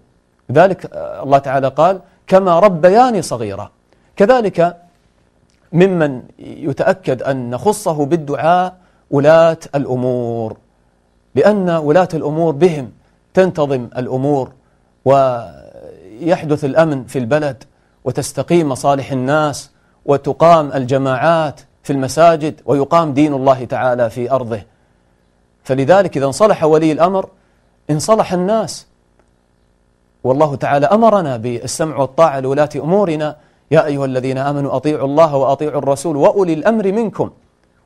ذلك 0.53 0.91
آه، 0.93 1.23
الله 1.23 1.39
تعالى 1.39 1.69
قال 1.69 2.01
كما 2.31 2.59
ربيان 2.59 3.23
صغيرة 3.23 3.71
كذلك 4.17 4.77
ممن 5.73 6.23
يتأكد 6.39 7.23
أن 7.23 7.51
نخصه 7.51 8.07
بالدعاء 8.07 8.77
ولاة 9.11 9.57
الأمور 9.75 10.57
لأن 11.35 11.71
ولاة 11.71 12.09
الأمور 12.15 12.53
بهم 12.53 12.91
تنتظم 13.35 13.89
الأمور 13.97 14.51
ويحدث 15.05 16.65
الأمن 16.65 17.05
في 17.05 17.19
البلد 17.19 17.65
وتستقيم 18.05 18.69
مصالح 18.69 19.13
الناس 19.13 19.71
وتقام 20.07 20.73
الجماعات 20.73 21.61
في 21.83 21.93
المساجد 21.93 22.61
ويقام 22.67 23.15
دين 23.15 23.35
الله 23.35 23.65
تعالى 23.65 24.11
في 24.11 24.31
أرضه 24.31 24.61
فلذلك 25.65 26.17
إذا 26.17 26.27
انصلح 26.27 26.65
ولي 26.65 26.93
الأمر 26.93 27.29
انصلح 27.91 28.33
الناس 28.33 28.87
والله 30.25 30.55
تعالى 30.55 30.87
أمرنا 30.87 31.37
بالسمع 31.37 31.97
والطاعة 31.97 32.41
لولاة 32.41 32.69
أمورنا 32.77 33.37
يا 33.71 33.85
أيها 33.87 34.05
الذين 34.05 34.39
آمنوا 34.39 34.77
أطيعوا 34.77 35.07
الله 35.09 35.37
وأطيعوا 35.37 35.79
الرسول 35.79 36.17
وأولي 36.17 36.53
الأمر 36.55 36.93
منكم 36.93 37.31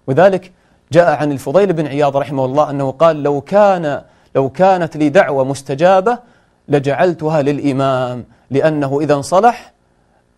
وذلك 0.07 0.53
جاء 0.93 1.11
عن 1.17 1.33
الفضيل 1.33 1.73
بن 1.73 1.87
عياض 1.87 2.17
رحمه 2.17 2.45
الله 2.45 2.71
أنه 2.71 2.91
قال 2.91 3.23
لو 3.23 3.41
كان 3.41 4.03
لو 4.35 4.49
كانت 4.51 4.97
لي 4.97 5.09
دعوة 5.09 5.45
مستجابة 5.45 6.19
لجعلتها 6.69 7.43
للإمام 7.43 8.25
لأنه 8.51 9.01
إذا 9.01 9.15
انصلح 9.15 9.73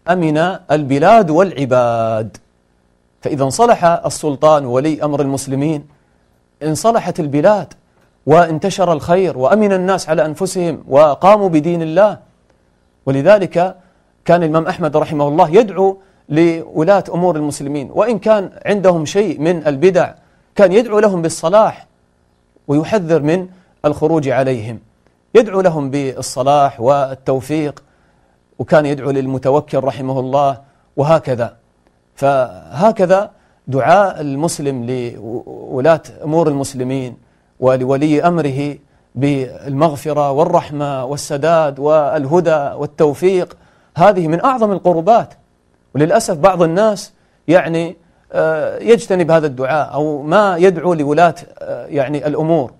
أمن 0.08 0.36
البلاد 0.70 1.30
والعباد 1.30 2.36
فإذا 3.20 3.44
انصلح 3.44 3.84
السلطان 3.84 4.64
ولي 4.64 5.02
أمر 5.04 5.20
المسلمين 5.20 5.84
انصلحت 6.62 7.20
البلاد 7.20 7.74
وانتشر 8.26 8.92
الخير 8.92 9.38
وأمن 9.38 9.72
الناس 9.72 10.08
على 10.08 10.26
أنفسهم 10.26 10.84
وقاموا 10.88 11.48
بدين 11.48 11.82
الله 11.82 12.18
ولذلك 13.06 13.76
كان 14.24 14.42
الإمام 14.42 14.66
أحمد 14.66 14.96
رحمه 14.96 15.28
الله 15.28 15.48
يدعو 15.50 15.98
لولاة 16.28 17.04
أمور 17.14 17.36
المسلمين 17.36 17.90
وإن 17.92 18.18
كان 18.18 18.50
عندهم 18.66 19.04
شيء 19.04 19.40
من 19.40 19.66
البدع 19.66 20.14
كان 20.56 20.72
يدعو 20.72 20.98
لهم 20.98 21.22
بالصلاح 21.22 21.86
ويحذر 22.68 23.22
من 23.22 23.46
الخروج 23.84 24.28
عليهم 24.28 24.78
يدعو 25.34 25.60
لهم 25.60 25.90
بالصلاح 25.90 26.80
والتوفيق 26.80 27.82
وكان 28.58 28.86
يدعو 28.86 29.10
للمتوكل 29.10 29.78
رحمه 29.78 30.20
الله 30.20 30.58
وهكذا 30.96 31.56
فهكذا 32.14 33.30
دعاء 33.68 34.20
المسلم 34.20 34.86
لولاة 34.90 36.00
أمور 36.24 36.48
المسلمين 36.48 37.25
ولولي 37.60 38.22
أمره 38.26 38.78
بالمغفرة 39.14 40.30
والرحمة 40.30 41.04
والسداد 41.04 41.78
والهدى 41.78 42.56
والتوفيق 42.76 43.56
هذه 43.96 44.28
من 44.28 44.40
أعظم 44.44 44.72
القربات 44.72 45.34
وللأسف 45.94 46.36
بعض 46.36 46.62
الناس 46.62 47.12
يعني 47.48 47.96
آه، 48.32 48.78
يجتنب 48.78 49.30
هذا 49.30 49.46
الدعاء 49.46 49.92
أو 49.94 50.22
ما 50.22 50.56
يدعو 50.56 50.94
لولاة 50.94 51.34
آه، 51.58 51.86
يعني 51.86 52.26
الأمور 52.26 52.70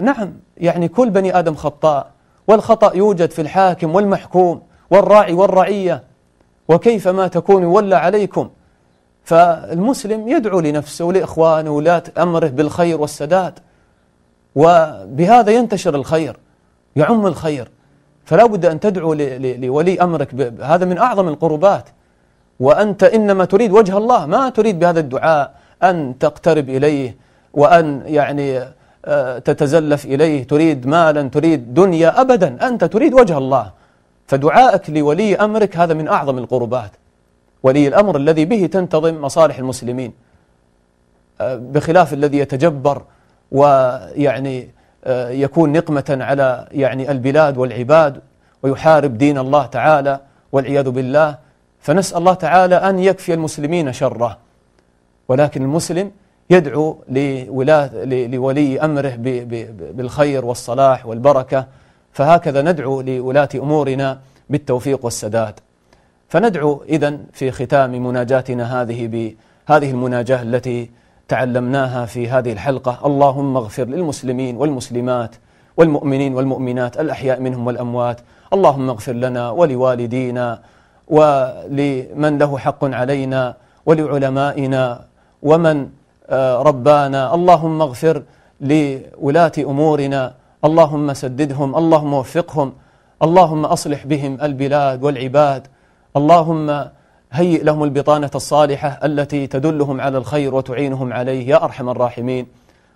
نعم 0.00 0.32
يعني 0.56 0.88
كل 0.88 1.10
بني 1.10 1.38
آدم 1.38 1.54
خطاء 1.54 2.06
والخطأ 2.48 2.94
يوجد 2.96 3.30
في 3.30 3.42
الحاكم 3.42 3.94
والمحكوم 3.94 4.62
والراعي 4.90 5.32
والرعية 5.32 6.02
وكيف 6.68 7.08
ما 7.08 7.28
تكون 7.28 7.62
يولى 7.62 7.96
عليكم 7.96 8.50
فالمسلم 9.24 10.28
يدعو 10.28 10.60
لنفسه 10.60 11.04
ولإخوانه 11.04 11.70
ولاة 11.70 12.02
أمره 12.18 12.48
بالخير 12.48 13.00
والسداد 13.00 13.58
وبهذا 14.54 15.52
ينتشر 15.52 15.94
الخير 15.94 16.36
يعم 16.96 17.26
الخير 17.26 17.70
فلا 18.24 18.46
بد 18.46 18.66
أن 18.66 18.80
تدعو 18.80 19.14
لولي 19.14 20.00
أمرك 20.00 20.34
هذا 20.60 20.84
من 20.84 20.98
أعظم 20.98 21.28
القربات 21.28 21.88
وأنت 22.60 23.02
إنما 23.04 23.44
تريد 23.44 23.70
وجه 23.72 23.98
الله 23.98 24.26
ما 24.26 24.48
تريد 24.48 24.78
بهذا 24.78 25.00
الدعاء 25.00 25.54
أن 25.82 26.14
تقترب 26.20 26.68
إليه 26.68 27.16
وأن 27.54 28.02
يعني 28.06 28.60
آه، 29.04 29.38
تتزلف 29.38 30.04
إليه 30.04 30.46
تريد 30.46 30.86
مالا 30.86 31.22
تريد 31.22 31.74
دنيا 31.74 32.20
أبدا 32.20 32.68
أنت 32.68 32.84
تريد 32.84 33.14
وجه 33.14 33.38
الله 33.38 33.70
فدعائك 34.26 34.90
لولي 34.90 35.36
أمرك 35.36 35.76
هذا 35.76 35.94
من 35.94 36.08
أعظم 36.08 36.38
القربات 36.38 36.90
ولي 37.62 37.88
الأمر 37.88 38.16
الذي 38.16 38.44
به 38.44 38.66
تنتظم 38.66 39.14
مصالح 39.14 39.58
المسلمين 39.58 40.12
آه، 41.40 41.56
بخلاف 41.56 42.12
الذي 42.12 42.38
يتجبر 42.38 43.02
ويعني 43.54 44.70
آه، 45.04 45.30
يكون 45.30 45.72
نقمة 45.72 46.18
على 46.20 46.68
يعني 46.72 47.10
البلاد 47.10 47.58
والعباد 47.58 48.20
ويحارب 48.62 49.18
دين 49.18 49.38
الله 49.38 49.66
تعالى 49.66 50.20
والعياذ 50.52 50.90
بالله 50.90 51.38
فنسأل 51.80 52.18
الله 52.18 52.34
تعالى 52.34 52.74
أن 52.74 52.98
يكفي 52.98 53.34
المسلمين 53.34 53.92
شره 53.92 54.38
ولكن 55.28 55.62
المسلم 55.62 56.10
يدعو 56.50 56.98
لولاة 57.08 58.04
لولي 58.04 58.80
أمره 58.80 59.12
بالخير 59.94 60.44
والصلاح 60.44 61.06
والبركة 61.06 61.66
فهكذا 62.12 62.62
ندعو 62.62 63.00
لولاة 63.00 63.48
أمورنا 63.54 64.20
بالتوفيق 64.50 65.04
والسداد 65.04 65.54
فندعو 66.28 66.82
إذا 66.88 67.16
في 67.32 67.50
ختام 67.50 68.06
مناجاتنا 68.06 68.82
هذه 68.82 69.06
بهذه 69.06 69.90
المناجاة 69.90 70.42
التي 70.42 70.90
تعلمناها 71.28 72.06
في 72.06 72.28
هذه 72.28 72.52
الحلقة 72.52 72.98
اللهم 73.06 73.56
اغفر 73.56 73.84
للمسلمين 73.84 74.56
والمسلمات 74.56 75.36
والمؤمنين 75.76 76.34
والمؤمنات 76.34 77.00
الأحياء 77.00 77.40
منهم 77.40 77.66
والأموات 77.66 78.20
اللهم 78.52 78.90
اغفر 78.90 79.12
لنا 79.12 79.50
ولوالدينا 79.50 80.60
ولمن 81.08 82.38
له 82.38 82.58
حق 82.58 82.84
علينا 82.84 83.54
ولعلمائنا 83.86 85.00
ومن 85.42 85.88
آه، 86.30 86.62
ربانا 86.62 87.34
اللهم 87.34 87.80
اغفر 87.82 88.22
لولاة 88.60 89.52
أمورنا 89.58 90.34
اللهم 90.64 91.14
سددهم 91.14 91.76
اللهم 91.76 92.14
وفقهم 92.14 92.72
اللهم 93.22 93.64
أصلح 93.64 94.06
بهم 94.06 94.38
البلاد 94.42 95.02
والعباد 95.04 95.66
اللهم 96.16 96.88
هيئ 97.36 97.62
لهم 97.64 97.84
البطانة 97.84 98.30
الصالحة 98.34 98.88
التي 98.88 99.46
تدلهم 99.46 100.00
على 100.00 100.18
الخير 100.18 100.54
وتعينهم 100.54 101.12
عليه 101.12 101.48
يا 101.48 101.64
أرحم 101.64 101.88
الراحمين 101.88 102.46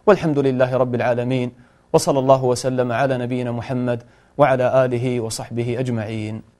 والحمد 0.07 0.39
لله 0.39 0.77
رب 0.77 0.95
العالمين 0.95 1.53
وصلى 1.93 2.19
الله 2.19 2.45
وسلم 2.45 2.93
على 2.93 3.19
نبينا 3.19 3.53
محمد 3.53 4.03
وعلى 4.39 4.85
آله 4.85 5.21
وصحبه 5.21 5.81
أجمعين 5.81 6.58